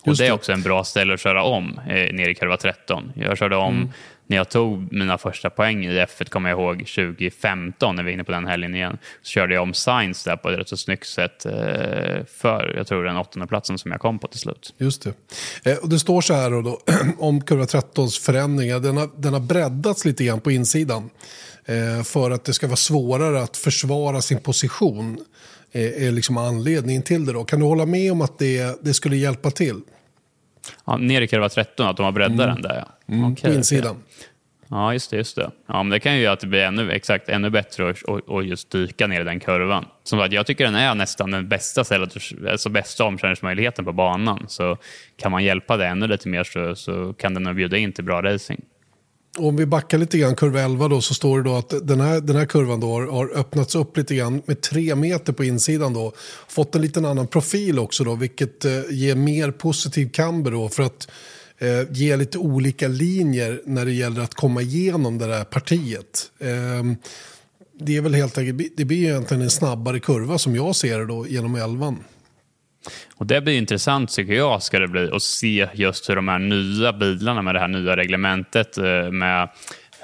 Och 0.00 0.16
det. 0.16 0.22
det 0.22 0.26
är 0.26 0.32
också 0.32 0.52
en 0.52 0.62
bra 0.62 0.84
ställe 0.84 1.14
att 1.14 1.20
köra 1.20 1.42
om 1.42 1.80
eh, 1.88 2.14
ner 2.14 2.28
i 2.28 2.34
kurva 2.34 2.56
13. 2.56 3.12
Jag 3.14 3.38
körde 3.38 3.56
om 3.56 3.76
mm. 3.76 3.88
när 4.26 4.36
jag 4.36 4.48
tog 4.48 4.92
mina 4.92 5.18
första 5.18 5.50
poäng 5.50 5.84
i 5.84 5.88
F1, 5.88 6.28
kommer 6.28 6.50
jag 6.50 6.60
ihåg, 6.60 6.78
2015 6.78 7.96
när 7.96 8.02
vi 8.02 8.10
var 8.10 8.14
inne 8.14 8.24
på 8.24 8.32
den 8.32 8.46
helgen 8.46 8.74
igen. 8.74 8.98
Så 9.22 9.28
körde 9.28 9.54
jag 9.54 9.62
om 9.62 9.74
Science 9.74 10.30
där 10.30 10.36
på 10.36 10.50
ett 10.50 10.58
rätt 10.58 10.68
så 10.68 10.76
snyggt 10.76 11.06
sätt 11.06 11.46
eh, 11.46 11.52
för, 12.36 12.74
jag 12.76 12.86
tror 12.86 13.04
den 13.04 13.16
åttonde 13.16 13.46
platsen 13.46 13.78
som 13.78 13.90
jag 13.90 14.00
kom 14.00 14.18
på 14.18 14.28
till 14.28 14.40
slut. 14.40 14.74
Just 14.78 15.02
det. 15.62 15.70
Eh, 15.70 15.78
och 15.78 15.88
det 15.88 15.98
står 15.98 16.20
så 16.20 16.34
här 16.34 16.50
då, 16.50 16.62
då 16.62 16.80
om 17.18 17.40
kurva 17.40 17.64
13s 17.64 18.20
förändringar. 18.20 18.80
Den 18.80 18.96
har, 18.96 19.10
den 19.16 19.32
har 19.32 19.40
breddats 19.40 20.04
lite 20.04 20.24
grann 20.24 20.40
på 20.40 20.50
insidan 20.50 21.10
eh, 21.64 22.02
för 22.02 22.30
att 22.30 22.44
det 22.44 22.52
ska 22.52 22.66
vara 22.66 22.76
svårare 22.76 23.42
att 23.42 23.56
försvara 23.56 24.22
sin 24.22 24.40
position 24.40 25.24
är 25.76 26.12
liksom 26.12 26.36
anledningen 26.36 27.02
till 27.02 27.26
det. 27.26 27.32
Då. 27.32 27.44
Kan 27.44 27.60
du 27.60 27.66
hålla 27.66 27.86
med 27.86 28.12
om 28.12 28.20
att 28.20 28.38
det, 28.38 28.84
det 28.84 28.94
skulle 28.94 29.16
hjälpa 29.16 29.50
till? 29.50 29.80
Ja, 30.84 30.96
ner 30.96 31.20
i 31.20 31.28
kurva 31.28 31.48
13, 31.48 31.86
att 31.86 31.96
de 31.96 32.02
har 32.02 32.12
breddat 32.12 32.40
mm. 32.40 32.54
den 32.54 32.62
där 32.62 32.76
ja. 33.06 33.14
Mm, 33.14 33.32
okay, 33.32 33.50
på 33.50 33.56
insidan. 33.56 33.90
Okay. 33.90 34.02
Ja, 34.68 34.92
just 34.92 35.10
det. 35.10 35.16
Just 35.16 35.36
det. 35.36 35.50
Ja, 35.66 35.82
men 35.82 35.90
det 35.90 36.00
kan 36.00 36.14
ju 36.16 36.22
göra 36.22 36.32
att 36.32 36.40
det 36.40 36.46
blir 36.46 36.60
ännu, 36.60 36.92
exakt, 36.92 37.28
ännu 37.28 37.50
bättre 37.50 37.94
att 38.26 38.46
just 38.46 38.70
dyka 38.70 39.06
ner 39.06 39.20
i 39.20 39.24
den 39.24 39.40
kurvan. 39.40 39.84
Som 40.04 40.20
att 40.20 40.32
jag 40.32 40.46
tycker 40.46 40.64
den 40.64 40.74
är 40.74 40.94
nästan 40.94 41.30
den 41.30 41.48
bästa, 41.48 41.84
alltså 42.50 42.68
bästa 42.68 43.04
omkörningsmöjligheten 43.04 43.84
på 43.84 43.92
banan. 43.92 44.44
Så 44.48 44.76
kan 45.16 45.32
man 45.32 45.44
hjälpa 45.44 45.76
det 45.76 45.86
ännu 45.86 46.06
lite 46.06 46.28
mer 46.28 46.44
så, 46.44 46.74
så 46.74 47.12
kan 47.12 47.34
den 47.34 47.42
nog 47.42 47.56
bjuda 47.56 47.76
in 47.76 47.92
till 47.92 48.04
bra 48.04 48.22
racing 48.22 48.60
om 49.36 49.56
vi 49.56 49.66
backar 49.66 49.98
lite 49.98 50.18
grann, 50.18 50.36
kurva 50.36 50.60
11 50.60 50.88
då, 50.88 51.00
så 51.00 51.14
står 51.14 51.38
det 51.38 51.44
då 51.50 51.56
att 51.56 51.74
den 51.82 52.00
här, 52.00 52.20
den 52.20 52.36
här 52.36 52.46
kurvan 52.46 52.80
då 52.80 53.10
har 53.10 53.38
öppnats 53.38 53.74
upp 53.74 53.96
lite 53.96 54.14
grann 54.14 54.42
med 54.46 54.60
tre 54.60 54.94
meter 54.94 55.32
på 55.32 55.44
insidan 55.44 55.92
då. 55.92 56.12
Fått 56.48 56.74
en 56.74 56.82
liten 56.82 57.04
annan 57.04 57.26
profil 57.26 57.78
också 57.78 58.04
då, 58.04 58.14
vilket 58.14 58.64
eh, 58.64 58.80
ger 58.90 59.14
mer 59.14 59.50
positiv 59.50 60.10
camber 60.10 60.50
då 60.50 60.68
för 60.68 60.82
att 60.82 61.08
eh, 61.58 61.82
ge 61.90 62.16
lite 62.16 62.38
olika 62.38 62.88
linjer 62.88 63.62
när 63.64 63.84
det 63.84 63.92
gäller 63.92 64.22
att 64.22 64.34
komma 64.34 64.62
igenom 64.62 65.18
det 65.18 65.26
där 65.26 65.44
partiet. 65.44 66.30
Eh, 66.38 66.84
det 67.78 67.96
är 67.96 68.00
väl 68.00 68.14
helt 68.14 68.38
enkelt, 68.38 68.76
det 68.76 68.84
blir 68.84 69.08
egentligen 69.08 69.42
en 69.42 69.50
snabbare 69.50 70.00
kurva 70.00 70.38
som 70.38 70.56
jag 70.56 70.76
ser 70.76 70.98
det 70.98 71.06
då 71.06 71.26
genom 71.26 71.54
11. 71.54 71.96
Och 73.16 73.26
Det 73.26 73.40
blir 73.40 73.58
intressant 73.58 74.10
tycker 74.10 74.32
jag 74.32 74.62
ska 74.62 74.78
det 74.78 74.88
bli 74.88 75.10
att 75.12 75.22
se 75.22 75.68
just 75.74 76.10
hur 76.10 76.16
de 76.16 76.28
här 76.28 76.38
nya 76.38 76.92
bilarna 76.92 77.42
med 77.42 77.54
det 77.54 77.60
här 77.60 77.68
nya 77.68 77.96
reglementet 77.96 78.78
eh, 78.78 79.10
med 79.10 79.48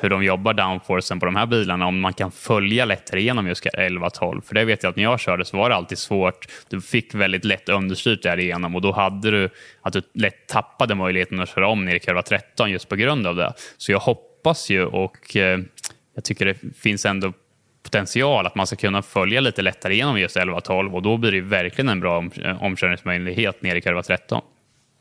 hur 0.03 0.11
de 0.11 0.25
jobbar 0.25 0.55
downforcen 0.55 1.21
på 1.21 1.27
de 1.27 1.37
här 1.37 1.47
bilarna, 1.47 1.87
om 1.87 2.01
man 2.01 2.13
kan 2.13 2.33
följa 2.33 2.85
lättare 2.85 3.21
igenom 3.21 3.47
just 3.47 3.65
11-12. 3.65 4.41
För 4.41 4.55
det 4.55 4.65
vet 4.65 4.83
jag 4.83 4.91
att 4.91 4.97
när 4.97 5.03
jag 5.03 5.21
körde 5.21 5.45
så 5.45 5.57
var 5.57 5.69
det 5.69 5.77
alltid 5.77 5.99
svårt. 5.99 6.47
Du 6.69 6.81
fick 6.81 7.15
väldigt 7.15 7.45
lätt 7.45 7.69
understyrt 7.69 8.23
därigenom 8.23 8.75
och 8.75 8.83
då 8.83 8.93
hade 8.93 9.31
du 9.31 9.49
att 9.83 9.93
du 9.93 10.03
lätt 10.15 10.49
tappade 10.49 10.95
möjligheten 10.95 11.41
att 11.41 11.49
köra 11.49 11.69
om 11.69 11.85
ner 11.85 11.95
i 11.95 12.01
kurva 12.01 12.23
13 12.23 12.71
just 12.71 12.89
på 12.89 12.97
grund 12.97 13.27
av 13.27 13.37
det. 13.37 13.53
Så 13.77 13.93
jag 13.93 13.99
hoppas 13.99 14.71
ju 14.71 14.85
och 14.85 15.37
eh, 15.37 15.59
jag 16.15 16.25
tycker 16.25 16.47
det 16.47 16.57
finns 16.77 17.07
ändå 17.07 17.33
potential 17.83 18.47
att 18.47 18.55
man 18.55 18.67
ska 18.67 18.77
kunna 18.77 19.03
följa 19.03 19.41
lite 19.41 19.63
lättare 19.63 19.97
genom 19.97 20.21
just 20.21 20.37
11-12 20.37 20.93
och 20.93 21.03
då 21.03 21.17
blir 21.17 21.33
det 21.33 21.41
verkligen 21.41 21.89
en 21.89 22.01
bra 22.01 22.25
eh, 22.45 22.63
omkörningsmöjlighet 22.63 23.63
ner 23.63 23.77
i 23.77 23.81
kurva 23.81 24.03
13. 24.03 24.43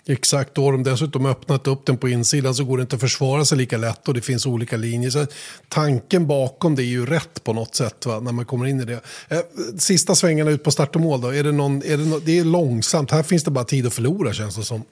Exakt, 0.08 0.58
och 0.58 0.64
har 0.64 0.72
de 0.72 0.84
dessutom 0.84 1.26
öppnat 1.26 1.68
upp 1.68 1.86
den 1.86 1.98
på 1.98 2.10
insidan 2.10 2.56
så 2.56 2.64
går 2.64 2.78
det 2.78 2.82
inte 2.82 2.96
att 2.96 3.02
försvara 3.02 3.46
sig 3.46 3.58
lika 3.58 3.78
lätt 3.78 4.08
och 4.08 4.14
det 4.14 4.22
finns 4.22 4.46
olika 4.46 4.78
linjer. 4.78 5.10
Så 5.10 5.26
tanken 5.68 6.28
bakom 6.28 6.76
det 6.76 6.84
är 6.84 6.86
ju 6.86 7.06
rätt 7.06 7.44
på 7.44 7.54
något 7.54 7.76
sätt 7.76 8.06
va, 8.06 8.20
när 8.20 8.32
man 8.32 8.46
kommer 8.46 8.68
in 8.68 8.80
i 8.80 8.86
det. 8.86 9.02
Eh, 9.30 9.40
sista 9.78 10.16
svängarna 10.16 10.52
ut 10.52 10.64
på 10.64 10.72
start 10.72 10.96
och 10.96 11.02
mål 11.02 11.22
då, 11.22 11.34
är 11.34 11.44
det, 11.44 11.52
någon, 11.52 11.78
är 11.78 11.98
det, 11.98 12.06
no 12.06 12.20
det 12.20 12.40
är 12.40 12.44
långsamt, 12.44 13.12
här 13.12 13.24
finns 13.24 13.44
det 13.44 13.52
bara 13.52 13.66
tid 13.66 13.88
att 13.88 13.94
förlora 13.94 14.34
känns 14.34 14.56
det 14.56 14.64
som. 14.64 14.84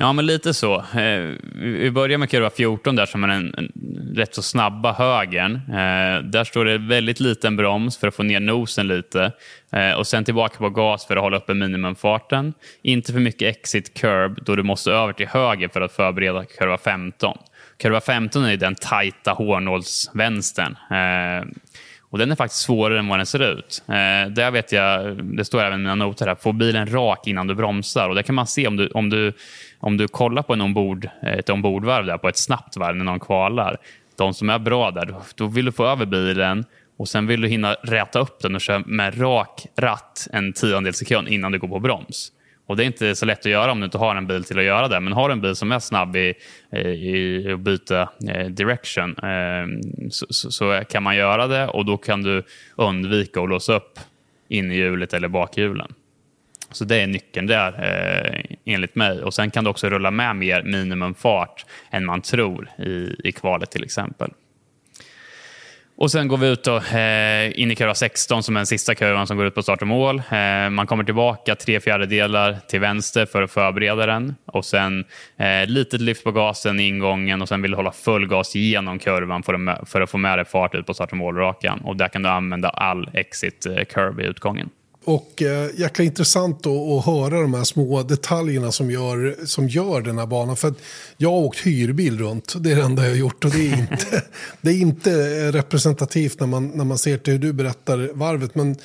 Ja, 0.00 0.12
men 0.12 0.26
lite 0.26 0.54
så. 0.54 0.76
Eh, 0.76 1.34
vi 1.54 1.90
börjar 1.90 2.18
med 2.18 2.30
kurva 2.30 2.50
14 2.50 2.96
där 2.96 3.06
som 3.06 3.24
är 3.24 3.28
den 3.28 3.72
rätt 4.14 4.34
så 4.34 4.42
snabba 4.42 4.92
högern. 4.92 5.54
Eh, 5.54 6.22
där 6.22 6.44
står 6.44 6.64
det 6.64 6.78
väldigt 6.78 7.20
liten 7.20 7.56
broms 7.56 7.98
för 7.98 8.08
att 8.08 8.14
få 8.14 8.22
ner 8.22 8.40
nosen 8.40 8.88
lite. 8.88 9.32
Eh, 9.72 9.92
och 9.92 10.06
sen 10.06 10.24
tillbaka 10.24 10.58
på 10.58 10.70
gas 10.70 11.06
för 11.06 11.16
att 11.16 11.22
hålla 11.22 11.36
uppe 11.36 11.54
minimumfarten. 11.54 12.54
Inte 12.82 13.12
för 13.12 13.20
mycket 13.20 13.56
exit 13.56 13.94
curb 13.94 14.38
då 14.44 14.56
du 14.56 14.62
måste 14.62 14.92
över 14.92 15.12
till 15.12 15.28
höger 15.28 15.68
för 15.68 15.80
att 15.80 15.92
förbereda 15.92 16.44
kurva 16.44 16.78
15. 16.78 17.38
Kurva 17.78 18.00
15 18.00 18.44
är 18.44 18.56
den 18.56 18.74
tajta 18.74 19.32
hårnålsvänstern. 19.32 20.76
Eh, 20.90 21.48
och 22.10 22.18
den 22.18 22.30
är 22.30 22.36
faktiskt 22.36 22.62
svårare 22.62 22.98
än 22.98 23.08
vad 23.08 23.18
den 23.18 23.26
ser 23.26 23.52
ut. 23.52 23.82
Eh, 23.88 24.30
där 24.30 24.50
vet 24.50 24.72
jag, 24.72 25.24
det 25.36 25.44
står 25.44 25.62
även 25.62 25.80
i 25.80 25.82
mina 25.82 25.94
noter 25.94 26.26
här, 26.26 26.34
få 26.34 26.52
bilen 26.52 26.92
rak 26.92 27.26
innan 27.26 27.46
du 27.46 27.54
bromsar. 27.54 28.08
Och 28.08 28.14
det 28.14 28.22
kan 28.22 28.34
man 28.34 28.46
se 28.46 28.66
om 28.66 28.76
du, 28.76 28.88
om 28.88 29.10
du, 29.10 29.32
om 29.80 29.96
du 29.96 30.08
kollar 30.08 30.42
på 30.42 30.52
en 30.52 30.60
ombord, 30.60 31.08
eh, 31.22 31.32
ett 31.32 31.48
ombordvarv 31.50 32.06
där, 32.06 32.18
på 32.18 32.28
ett 32.28 32.36
snabbt 32.36 32.76
varv 32.76 32.96
när 32.96 33.04
någon 33.04 33.20
kvalar. 33.20 33.76
De 34.16 34.34
som 34.34 34.50
är 34.50 34.58
bra 34.58 34.90
där, 34.90 35.14
då 35.34 35.46
vill 35.46 35.64
du 35.64 35.72
få 35.72 35.86
över 35.86 36.06
bilen 36.06 36.64
och 36.96 37.08
sen 37.08 37.26
vill 37.26 37.40
du 37.40 37.48
hinna 37.48 37.74
räta 37.74 38.18
upp 38.18 38.40
den 38.40 38.54
och 38.54 38.60
köra 38.60 38.82
med 38.86 39.20
rak 39.20 39.66
ratt 39.76 40.28
en 40.32 40.52
tiondel 40.52 40.94
sekund 40.94 41.28
innan 41.28 41.52
du 41.52 41.58
går 41.58 41.68
på 41.68 41.80
broms. 41.80 42.32
Och 42.68 42.76
Det 42.76 42.84
är 42.84 42.86
inte 42.86 43.14
så 43.14 43.26
lätt 43.26 43.38
att 43.38 43.52
göra 43.52 43.72
om 43.72 43.80
du 43.80 43.84
inte 43.84 43.98
har 43.98 44.16
en 44.16 44.26
bil 44.26 44.44
till 44.44 44.58
att 44.58 44.64
göra 44.64 44.88
det. 44.88 45.00
Men 45.00 45.12
har 45.12 45.28
du 45.28 45.32
en 45.32 45.40
bil 45.40 45.56
som 45.56 45.72
är 45.72 45.78
snabb 45.78 46.16
i, 46.16 46.34
eh, 46.72 46.86
i 46.86 47.52
att 47.52 47.60
byta 47.60 48.08
eh, 48.28 48.46
direction 48.46 49.16
ehm, 49.18 49.80
så, 50.10 50.26
så, 50.30 50.82
kan 50.88 51.02
man 51.02 51.16
göra 51.16 51.46
det 51.46 51.68
och 51.68 51.84
då 51.84 51.96
kan 51.96 52.22
du 52.22 52.42
undvika 52.76 53.40
att 53.40 53.48
låsa 53.48 53.76
upp 53.76 53.98
innerhjulet 54.48 55.14
eller 55.14 55.28
bakhjulen. 55.28 55.94
Så 56.70 56.84
det 56.84 56.96
är 56.96 57.06
nyckeln 57.06 57.46
där 57.46 57.72
eh, 57.84 58.56
enligt 58.64 58.94
mig. 58.94 59.22
Och 59.22 59.34
Sen 59.34 59.50
kan 59.50 59.64
du 59.64 59.70
också 59.70 59.88
rulla 59.88 60.10
med 60.10 60.36
mer 60.36 60.62
minimumfart 60.62 61.66
än 61.90 62.04
man 62.04 62.22
tror 62.22 62.68
i, 62.78 63.16
i 63.24 63.32
kvalet 63.32 63.70
till 63.70 63.84
exempel. 63.84 64.30
Och 66.00 66.10
Sen 66.10 66.28
går 66.28 66.36
vi 66.36 66.48
ut 66.48 66.64
då, 66.64 66.76
eh, 66.76 67.60
in 67.60 67.70
i 67.70 67.76
kurva 67.76 67.94
16 67.94 68.42
som 68.42 68.56
är 68.56 68.58
den 68.58 68.66
sista 68.66 68.94
kurvan 68.94 69.26
som 69.26 69.36
går 69.36 69.46
ut 69.46 69.54
på 69.54 69.62
start 69.62 69.82
och 69.82 69.88
mål. 69.88 70.22
Eh, 70.30 70.70
man 70.70 70.86
kommer 70.86 71.04
tillbaka 71.04 71.54
tre 71.54 71.80
fjärdedelar 71.80 72.56
till 72.68 72.80
vänster 72.80 73.26
för 73.26 73.42
att 73.42 73.50
förbereda 73.50 74.06
den. 74.06 74.34
Och 74.44 74.64
Sen 74.64 75.04
eh, 75.36 75.66
litet 75.66 76.00
lyft 76.00 76.24
på 76.24 76.32
gasen 76.32 76.80
i 76.80 76.82
ingången 76.82 77.42
och 77.42 77.48
sen 77.48 77.62
vill 77.62 77.70
du 77.70 77.76
hålla 77.76 77.92
full 77.92 78.26
gas 78.26 78.54
genom 78.54 78.98
kurvan 78.98 79.42
för 79.42 79.54
att, 79.54 79.88
för 79.88 80.00
att 80.00 80.10
få 80.10 80.18
med 80.18 80.38
dig 80.38 80.44
fart 80.44 80.74
ut 80.74 80.86
på 80.86 80.94
start 80.94 81.12
och 81.12 81.18
målrakan. 81.18 81.80
Och 81.80 81.96
där 81.96 82.08
kan 82.08 82.22
du 82.22 82.28
använda 82.28 82.68
all 82.68 83.10
exit-curve 83.12 84.20
eh, 84.20 84.26
i 84.26 84.28
utgången. 84.28 84.70
Och 85.08 85.42
eh, 85.42 85.70
jäkla 85.76 86.04
intressant 86.04 86.66
att 86.66 87.04
höra 87.04 87.40
de 87.40 87.54
här 87.54 87.64
små 87.64 88.02
detaljerna 88.02 88.72
som 88.72 88.90
gör, 88.90 89.36
som 89.46 89.68
gör 89.68 90.00
den 90.00 90.18
här 90.18 90.26
banan. 90.26 90.56
För 90.56 90.74
jag 91.16 91.30
har 91.30 91.38
åkt 91.38 91.58
hyrbil 91.58 92.18
runt, 92.18 92.54
det 92.58 92.72
är 92.72 92.76
det 92.76 92.82
enda 92.82 93.02
jag 93.02 93.10
har 93.10 93.16
gjort. 93.16 93.44
Och 93.44 93.50
det 93.50 93.68
är 93.68 93.78
inte, 93.78 94.22
det 94.60 94.70
är 94.70 94.80
inte 94.80 95.12
representativt 95.52 96.40
när 96.40 96.46
man, 96.46 96.68
när 96.68 96.84
man 96.84 96.98
ser 96.98 97.18
till 97.18 97.32
hur 97.32 97.40
du 97.40 97.52
berättar 97.52 98.10
varvet. 98.14 98.54
Men 98.54 98.76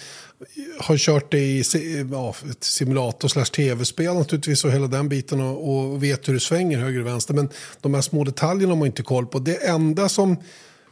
har 0.80 0.98
kört 0.98 1.32
det 1.32 1.40
i 1.40 1.64
ja, 2.12 2.36
simulator 2.60 3.28
slash 3.28 3.46
tv-spel 3.46 4.14
naturligtvis 4.14 4.66
och 4.66 4.72
hela 4.72 4.88
den 4.88 5.10
biten 5.10 5.42
och, 5.42 5.70
och, 5.70 6.04
vet 6.04 6.28
hur 6.28 6.34
det 6.34 6.40
svänger 6.40 6.80
höger 6.80 7.00
och 7.00 7.08
vänster. 7.08 7.34
Men 7.34 7.50
de 7.82 7.94
här 7.94 8.02
små 8.02 8.24
detaljerna 8.24 8.74
har 8.74 8.80
man 8.80 8.86
inte 8.86 9.04
koll 9.04 9.26
på. 9.26 9.40
Det 9.40 9.68
enda 9.68 10.10
som, 10.10 10.32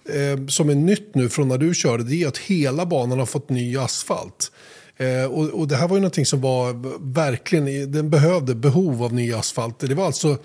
eh, 0.10 0.48
som 0.48 0.70
är 0.70 0.76
nytt 0.76 1.16
nu 1.16 1.30
från 1.30 1.48
när 1.48 1.58
du 1.58 1.74
körde 1.74 2.04
det 2.04 2.24
är 2.24 2.28
att 2.28 2.38
hela 2.38 2.86
banan 2.86 3.20
har 3.20 3.26
fått 3.26 3.50
ny 3.50 3.78
asfalt. 3.78 4.52
Eh, 4.98 5.26
och, 5.26 5.46
och, 5.46 5.68
det 5.68 5.76
här 5.76 5.88
var 5.88 5.96
ju 5.96 6.02
någonting 6.02 6.26
som 6.26 6.42
var 6.42 6.74
verkligen, 7.14 7.92
den 7.92 8.10
behövde 8.10 8.56
behov 8.56 9.04
av 9.04 9.14
ny 9.14 9.34
asfalt. 9.34 9.80
Det 9.80 9.96
var 9.96 10.06
alltså 10.06 10.38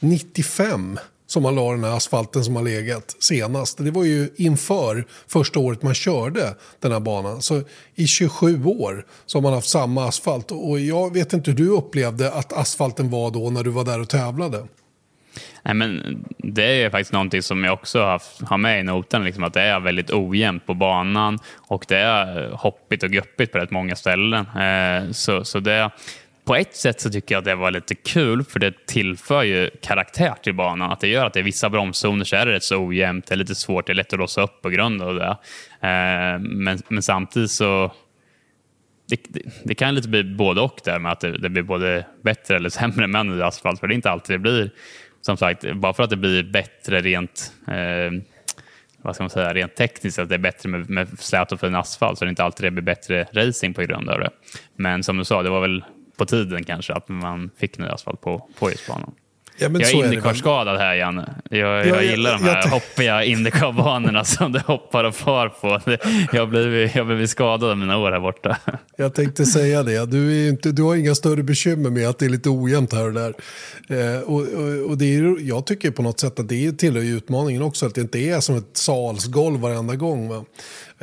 95 0.00 0.98
som 1.26 1.42
man 1.42 1.54
la 1.54 1.70
den 1.70 1.84
här 1.84 1.96
asfalten 1.96 2.44
som 2.44 2.56
har 2.56 2.62
legat 2.62 3.16
senast. 3.18 3.78
Det 3.78 3.90
var 3.90 4.04
ju 4.04 4.28
inför 4.36 5.06
första 5.26 5.60
året 5.60 5.82
man 5.82 5.94
körde 5.94 6.56
den 6.80 6.92
här 6.92 7.00
banan. 7.00 7.42
Så 7.42 7.62
i 7.94 8.06
27 8.06 8.64
år 8.64 9.06
så 9.26 9.38
har 9.38 9.42
man 9.42 9.52
haft 9.52 9.68
samma 9.68 10.04
asfalt. 10.04 10.50
Och 10.50 10.80
jag 10.80 11.12
vet 11.12 11.32
inte 11.32 11.50
hur 11.50 11.58
du 11.58 11.68
upplevde 11.68 12.32
att 12.32 12.52
asfalten 12.52 13.10
var 13.10 13.30
då 13.30 13.50
när 13.50 13.64
du 13.64 13.70
var 13.70 13.84
där 13.84 14.00
och 14.00 14.08
tävlade. 14.08 14.66
Nej, 15.62 15.74
men 15.74 16.24
det 16.38 16.82
är 16.82 16.90
faktiskt 16.90 17.12
någonting 17.12 17.42
som 17.42 17.64
jag 17.64 17.72
också 17.74 18.02
har, 18.02 18.22
har 18.46 18.58
med 18.58 18.80
i 18.80 18.82
noten, 18.82 19.24
liksom, 19.24 19.44
att 19.44 19.54
det 19.54 19.60
är 19.60 19.80
väldigt 19.80 20.10
ojämnt 20.10 20.66
på 20.66 20.74
banan 20.74 21.38
och 21.56 21.84
det 21.88 21.98
är 21.98 22.50
hoppigt 22.50 23.02
och 23.02 23.10
guppigt 23.10 23.52
på 23.52 23.58
rätt 23.58 23.70
många 23.70 23.96
ställen. 23.96 24.46
Eh, 24.46 25.10
så, 25.10 25.44
så 25.44 25.60
det, 25.60 25.90
på 26.44 26.54
ett 26.54 26.76
sätt 26.76 27.00
så 27.00 27.10
tycker 27.10 27.34
jag 27.34 27.38
att 27.38 27.44
det 27.44 27.54
var 27.54 27.70
lite 27.70 27.94
kul 27.94 28.44
för 28.44 28.60
det 28.60 28.86
tillför 28.86 29.42
ju 29.42 29.70
karaktär 29.82 30.34
till 30.42 30.54
banan. 30.54 30.92
Att 30.92 31.00
det 31.00 31.08
gör 31.08 31.26
att 31.26 31.32
det 31.32 31.40
är 31.40 31.44
vissa 31.44 31.70
bromszoner 31.70 32.24
så 32.24 32.36
är 32.36 32.46
det 32.46 32.52
rätt 32.52 32.62
så 32.62 32.86
ojämnt, 32.86 33.26
det 33.26 33.34
är 33.34 33.36
lite 33.36 33.54
svårt, 33.54 33.86
det 33.86 33.92
är 33.92 33.94
lätt 33.94 34.12
att 34.12 34.18
låsa 34.18 34.42
upp 34.42 34.62
på 34.62 34.70
grund 34.70 35.02
av 35.02 35.14
det. 35.14 35.36
Eh, 35.88 36.38
men, 36.38 36.78
men 36.88 37.02
samtidigt 37.02 37.50
så 37.50 37.92
det, 39.08 39.20
det, 39.28 39.40
det, 39.64 39.74
kan 39.74 39.94
lite 39.94 40.08
bli 40.08 40.24
både 40.24 40.60
och 40.60 40.80
där 40.84 40.98
med 40.98 41.12
att 41.12 41.20
det, 41.20 41.38
det 41.38 41.48
blir 41.48 41.62
både 41.62 42.06
bättre 42.22 42.56
eller 42.56 42.68
sämre 42.68 43.06
med 43.06 43.26
ny 43.26 43.42
asfalt. 43.42 43.80
För 43.80 43.86
det 43.86 43.94
är 43.94 43.96
inte 43.96 44.10
alltid 44.10 44.34
det 44.34 44.38
blir, 44.38 44.70
som 45.26 45.36
sagt, 45.36 45.74
bara 45.74 45.92
för 45.92 46.02
att 46.02 46.10
det 46.10 46.16
blir 46.16 46.42
bättre 46.42 47.00
rent 47.00 47.52
eh, 47.68 48.22
vad 49.04 49.14
ska 49.14 49.24
man 49.24 49.30
säga, 49.30 49.54
rent 49.54 49.74
tekniskt 49.74 50.18
att 50.18 50.28
det 50.28 50.34
är 50.34 50.38
bättre 50.38 50.68
med, 50.68 50.90
med 50.90 51.18
slät 51.18 51.52
och 51.52 51.60
fin 51.60 51.74
asfalt 51.74 52.18
så 52.18 52.24
är 52.24 52.26
det 52.26 52.30
inte 52.30 52.44
alltid 52.44 52.66
det 52.66 52.70
blir 52.70 52.82
bättre 52.82 53.26
racing 53.32 53.74
på 53.74 53.82
grund 53.82 54.08
av 54.08 54.20
det. 54.20 54.30
Men 54.76 55.02
som 55.02 55.16
du 55.16 55.24
sa, 55.24 55.42
det 55.42 55.50
var 55.50 55.60
väl 55.60 55.84
på 56.16 56.26
tiden 56.26 56.64
kanske 56.64 56.92
att 56.92 57.08
man 57.08 57.50
fick 57.56 57.78
ny 57.78 57.86
asfalt 57.86 58.20
på, 58.20 58.48
på 58.58 58.70
just 58.70 58.88
banan. 58.88 59.14
Ja, 59.56 59.68
jag 59.72 59.82
är 59.82 60.04
Indycar-skadad 60.04 60.78
här, 60.78 60.94
Janne. 60.94 61.34
Jag, 61.50 61.86
jag, 61.86 62.04
gillar 62.04 62.32
de 62.32 62.44
här 62.44 62.62
jag, 62.62 62.70
hoppiga 62.70 63.24
Indycar-banorna 63.24 64.24
som 64.24 64.52
du 64.52 64.58
hoppar 64.58 65.04
och 65.04 65.14
far 65.14 65.48
på. 65.48 65.80
Jag 66.32 66.48
blivit, 66.48 66.94
jag 66.94 67.06
blivit 67.06 67.30
skadad 67.30 67.70
av 67.70 67.78
mina 67.78 67.98
år 67.98 68.12
här 68.12 68.20
borta. 68.20 68.58
Jag 68.96 69.14
tänkte 69.14 69.46
säga 69.46 69.82
det. 69.82 70.06
Du, 70.06 70.46
är 70.46 70.48
inte, 70.48 70.72
du 70.72 70.82
har 70.82 70.96
inga 70.96 71.14
större 71.14 71.42
bekymmer 71.42 71.90
med 71.90 72.08
att 72.08 72.18
det 72.18 72.24
är 72.24 72.30
lite 72.30 72.50
ojämnt 72.50 72.92
här 72.92 73.06
och 73.06 73.12
där. 73.12 73.34
Eh, 73.88 74.20
och, 74.20 74.40
och, 74.40 74.90
och, 74.90 74.98
det 74.98 75.16
är, 75.16 75.48
jag 75.48 75.66
tycker 75.66 75.90
på 75.90 76.02
något 76.02 76.20
sätt 76.20 76.40
att 76.40 76.48
det 76.48 76.72
tillhör 76.72 77.02
utmaningen 77.02 77.62
också, 77.62 77.86
att 77.86 77.94
det 77.94 78.00
inte 78.00 78.18
är 78.18 78.40
som 78.40 78.56
ett 78.56 78.76
salsgolv 78.76 79.60
varenda 79.60 79.94
gång. 79.94 80.28
Va? 80.28 80.44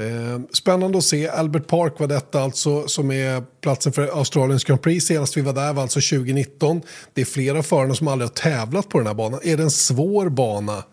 Eh, 0.07 0.39
spännande 0.53 0.97
att 0.97 1.03
se. 1.03 1.27
Albert 1.27 1.67
Park 1.67 1.99
var 1.99 2.07
detta 2.07 2.41
alltså 2.41 2.87
som 2.87 3.11
är 3.11 3.43
platsen 3.61 3.93
för 3.93 4.17
Australiens 4.17 4.63
Grand 4.63 4.81
Prix. 4.81 5.05
Senast 5.05 5.37
vi 5.37 5.41
var 5.41 5.53
där 5.53 5.73
var 5.73 5.81
alltså 5.81 5.99
2019. 5.99 6.81
Det 7.13 7.21
är 7.21 7.25
flera 7.25 7.63
förare 7.63 7.95
som 7.95 8.07
aldrig 8.07 8.29
har 8.29 8.35
tävlat 8.35 8.89
på 8.89 8.97
den 8.97 9.07
här 9.07 9.13
banan. 9.13 9.39
Är 9.43 9.57
det 9.57 9.63
en 9.63 9.71
svår 9.71 10.29
bana 10.29 10.83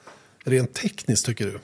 rent 0.45 0.75
tekniskt 0.75 1.27
tycker 1.27 1.47
du? 1.47 1.59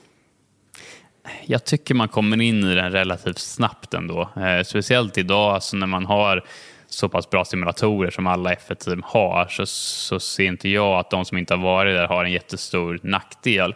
Jag 1.45 1.65
tycker 1.65 1.95
man 1.95 2.07
kommer 2.07 2.41
in 2.41 2.63
i 2.63 2.75
den 2.75 2.91
relativt 2.91 3.39
snabbt 3.39 3.93
ändå. 3.93 4.29
Eh, 4.35 4.63
speciellt 4.65 5.17
idag 5.17 5.53
alltså 5.53 5.77
när 5.77 5.87
man 5.87 6.05
har 6.05 6.45
så 6.87 7.09
pass 7.09 7.29
bra 7.29 7.45
simulatorer 7.45 8.11
som 8.11 8.27
alla 8.27 8.53
F1-team 8.53 9.01
har 9.05 9.47
så, 9.47 9.65
så 9.65 10.19
ser 10.19 10.43
inte 10.43 10.69
jag 10.69 10.99
att 10.99 11.09
de 11.09 11.25
som 11.25 11.37
inte 11.37 11.53
har 11.53 11.61
varit 11.61 11.95
där 11.95 12.07
har 12.07 12.25
en 12.25 12.31
jättestor 12.31 12.99
nackdel. 13.03 13.75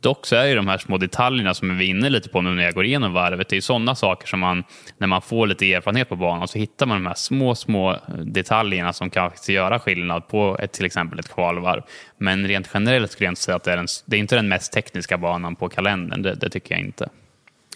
Dock 0.00 0.26
så 0.26 0.36
är 0.36 0.46
ju 0.46 0.54
de 0.54 0.68
här 0.68 0.78
små 0.78 0.98
detaljerna 0.98 1.54
som 1.54 1.78
vi 1.78 1.84
är 1.84 1.88
inne 1.88 2.08
lite 2.08 2.28
på 2.28 2.40
nu 2.40 2.50
när 2.50 2.62
jag 2.62 2.74
går 2.74 2.84
igenom 2.84 3.12
varvet, 3.12 3.48
det 3.48 3.56
är 3.56 3.60
sådana 3.60 3.94
saker 3.94 4.26
som 4.26 4.40
man, 4.40 4.64
när 4.98 5.06
man 5.06 5.22
får 5.22 5.46
lite 5.46 5.72
erfarenhet 5.72 6.08
på 6.08 6.16
banan, 6.16 6.48
så 6.48 6.58
hittar 6.58 6.86
man 6.86 7.02
de 7.02 7.06
här 7.06 7.14
små, 7.14 7.54
små 7.54 7.96
detaljerna 8.24 8.92
som 8.92 9.10
kan 9.10 9.30
göra 9.48 9.78
skillnad 9.78 10.28
på 10.28 10.56
ett, 10.60 10.72
till 10.72 10.84
exempel 10.84 11.18
ett 11.18 11.28
kvalvarv. 11.34 11.82
Men 12.18 12.48
rent 12.48 12.68
generellt 12.74 13.12
skulle 13.12 13.26
jag 13.26 13.32
inte 13.32 13.42
säga 13.42 13.56
att 13.56 13.64
det 13.64 13.72
är, 13.72 13.76
en, 13.78 13.86
det 14.06 14.16
är 14.16 14.20
inte 14.20 14.36
den 14.36 14.48
mest 14.48 14.72
tekniska 14.72 15.18
banan 15.18 15.56
på 15.56 15.68
kalendern, 15.68 16.22
det, 16.22 16.34
det 16.34 16.50
tycker 16.50 16.74
jag 16.74 16.84
inte. 16.84 17.08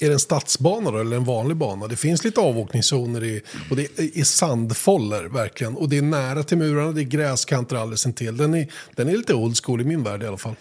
Är 0.01 0.07
det 0.07 0.13
en 0.13 0.21
stadsbana 0.21 0.91
då, 0.91 0.99
eller 0.99 1.17
en 1.17 1.25
vanlig 1.25 1.57
bana? 1.57 1.87
Det 1.87 1.97
finns 1.97 2.25
lite 2.25 2.41
avåkningszoner 2.41 3.25
i, 3.25 3.43
och 3.71 3.77
det 3.77 3.99
är 3.99 4.25
sandfoller 4.25 5.25
verkligen. 5.25 5.77
Och 5.77 5.89
det 5.89 5.99
är 5.99 6.03
nära 6.03 6.43
till 6.43 6.59
murarna, 6.59 6.93
det 6.93 7.01
är 7.01 7.05
gräskanter 7.05 7.77
alldeles 7.77 8.07
intill. 8.07 8.37
Den 8.37 8.55
är, 8.55 8.67
den 8.95 9.09
är 9.09 9.13
lite 9.13 9.35
old 9.35 9.57
school 9.65 9.81
i 9.81 9.85
min 9.85 10.03
värld 10.03 10.23
i 10.23 10.27
alla 10.27 10.37
fall. 10.37 10.55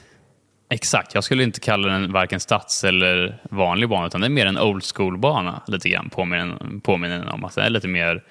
Exakt, 0.74 1.14
jag 1.14 1.24
skulle 1.24 1.44
inte 1.44 1.60
kalla 1.60 1.88
den 1.88 2.12
varken 2.12 2.40
stads 2.40 2.84
eller 2.84 3.42
vanlig 3.50 3.90
bana 3.90 4.08
utan 4.08 4.22
det 4.22 4.28
är 4.28 4.30
mer 4.30 4.46
en 4.46 4.60
old 4.60 4.84
school-bana 4.84 5.62
lite 5.68 5.90
grann 5.90 6.10
påminner, 6.10 6.80
påminner 6.80 7.34
om. 7.34 7.46
Att 7.46 7.56
den 7.56 7.66
är 7.66 7.70
lite 7.70 7.88
mer, 7.88 8.24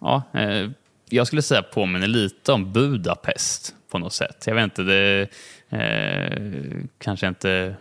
ja, 0.00 0.22
eh, 0.34 0.70
jag 1.08 1.26
skulle 1.26 1.42
säga 1.42 1.62
påminner 1.62 2.06
lite 2.06 2.52
om 2.52 2.72
Budapest 2.72 3.74
på 3.90 3.98
något 3.98 4.12
sätt. 4.12 4.44
Jag 4.46 4.54
vet 4.54 4.64
inte, 4.64 4.82
det 4.82 5.28
eh, 5.68 6.82
kanske 6.98 7.28
inte 7.28 7.74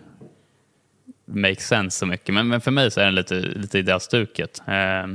make 1.28 1.62
sense 1.62 1.98
så 1.98 2.06
mycket. 2.06 2.34
Men, 2.34 2.48
men 2.48 2.62
för 2.62 2.72
mig 2.72 2.92
så 2.92 3.00
är 3.00 3.06
den 3.06 3.16
lite, 3.16 3.36
lite 3.36 3.80
i 3.80 3.82
det 3.82 4.00
stuket. 4.00 4.62
Eh, 4.68 5.08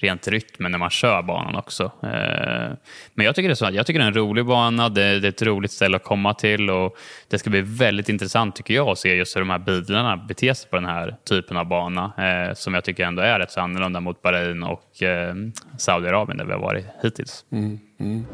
rent 0.00 0.28
rytmen 0.28 0.72
när 0.72 0.78
man 0.78 0.90
kör 0.90 1.22
banan 1.22 1.56
också. 1.56 1.84
Eh, 2.02 2.70
men 3.14 3.26
jag 3.26 3.34
tycker 3.34 3.48
det 3.48 3.52
är 3.52 3.54
så, 3.54 3.68
jag 3.72 3.86
tycker 3.86 4.00
det 4.00 4.04
är 4.04 4.08
en 4.08 4.14
rolig 4.14 4.46
bana, 4.46 4.88
det, 4.88 5.20
det, 5.20 5.26
är 5.26 5.28
ett 5.28 5.42
roligt 5.42 5.72
ställe 5.72 5.96
att 5.96 6.04
komma 6.04 6.34
till 6.34 6.70
och 6.70 6.96
det 7.28 7.38
ska 7.38 7.50
bli 7.50 7.60
väldigt 7.60 8.08
intressant 8.08 8.56
tycker 8.56 8.74
jag 8.74 8.88
att 8.88 8.98
se 8.98 9.14
just 9.14 9.36
hur 9.36 9.40
de 9.40 9.50
här 9.50 9.58
bilarna 9.58 10.16
beter 10.16 10.54
sig 10.54 10.70
på 10.70 10.76
den 10.76 10.86
här 10.86 11.16
typen 11.28 11.56
av 11.56 11.66
bana 11.66 12.12
eh, 12.18 12.54
som 12.54 12.74
jag 12.74 12.84
tycker 12.84 13.04
ändå 13.04 13.22
är 13.22 13.38
rätt 13.38 13.50
så 13.50 13.60
annorlunda 13.60 14.00
mot 14.00 14.22
Bahrain 14.22 14.62
och 14.62 15.02
eh, 15.02 15.34
Saudiarabien 15.78 16.38
där 16.38 16.44
vi 16.44 16.52
har 16.52 16.60
varit 16.60 16.86
hittills. 17.02 17.44
Mm, 17.52 17.78
mm. 18.00 18.26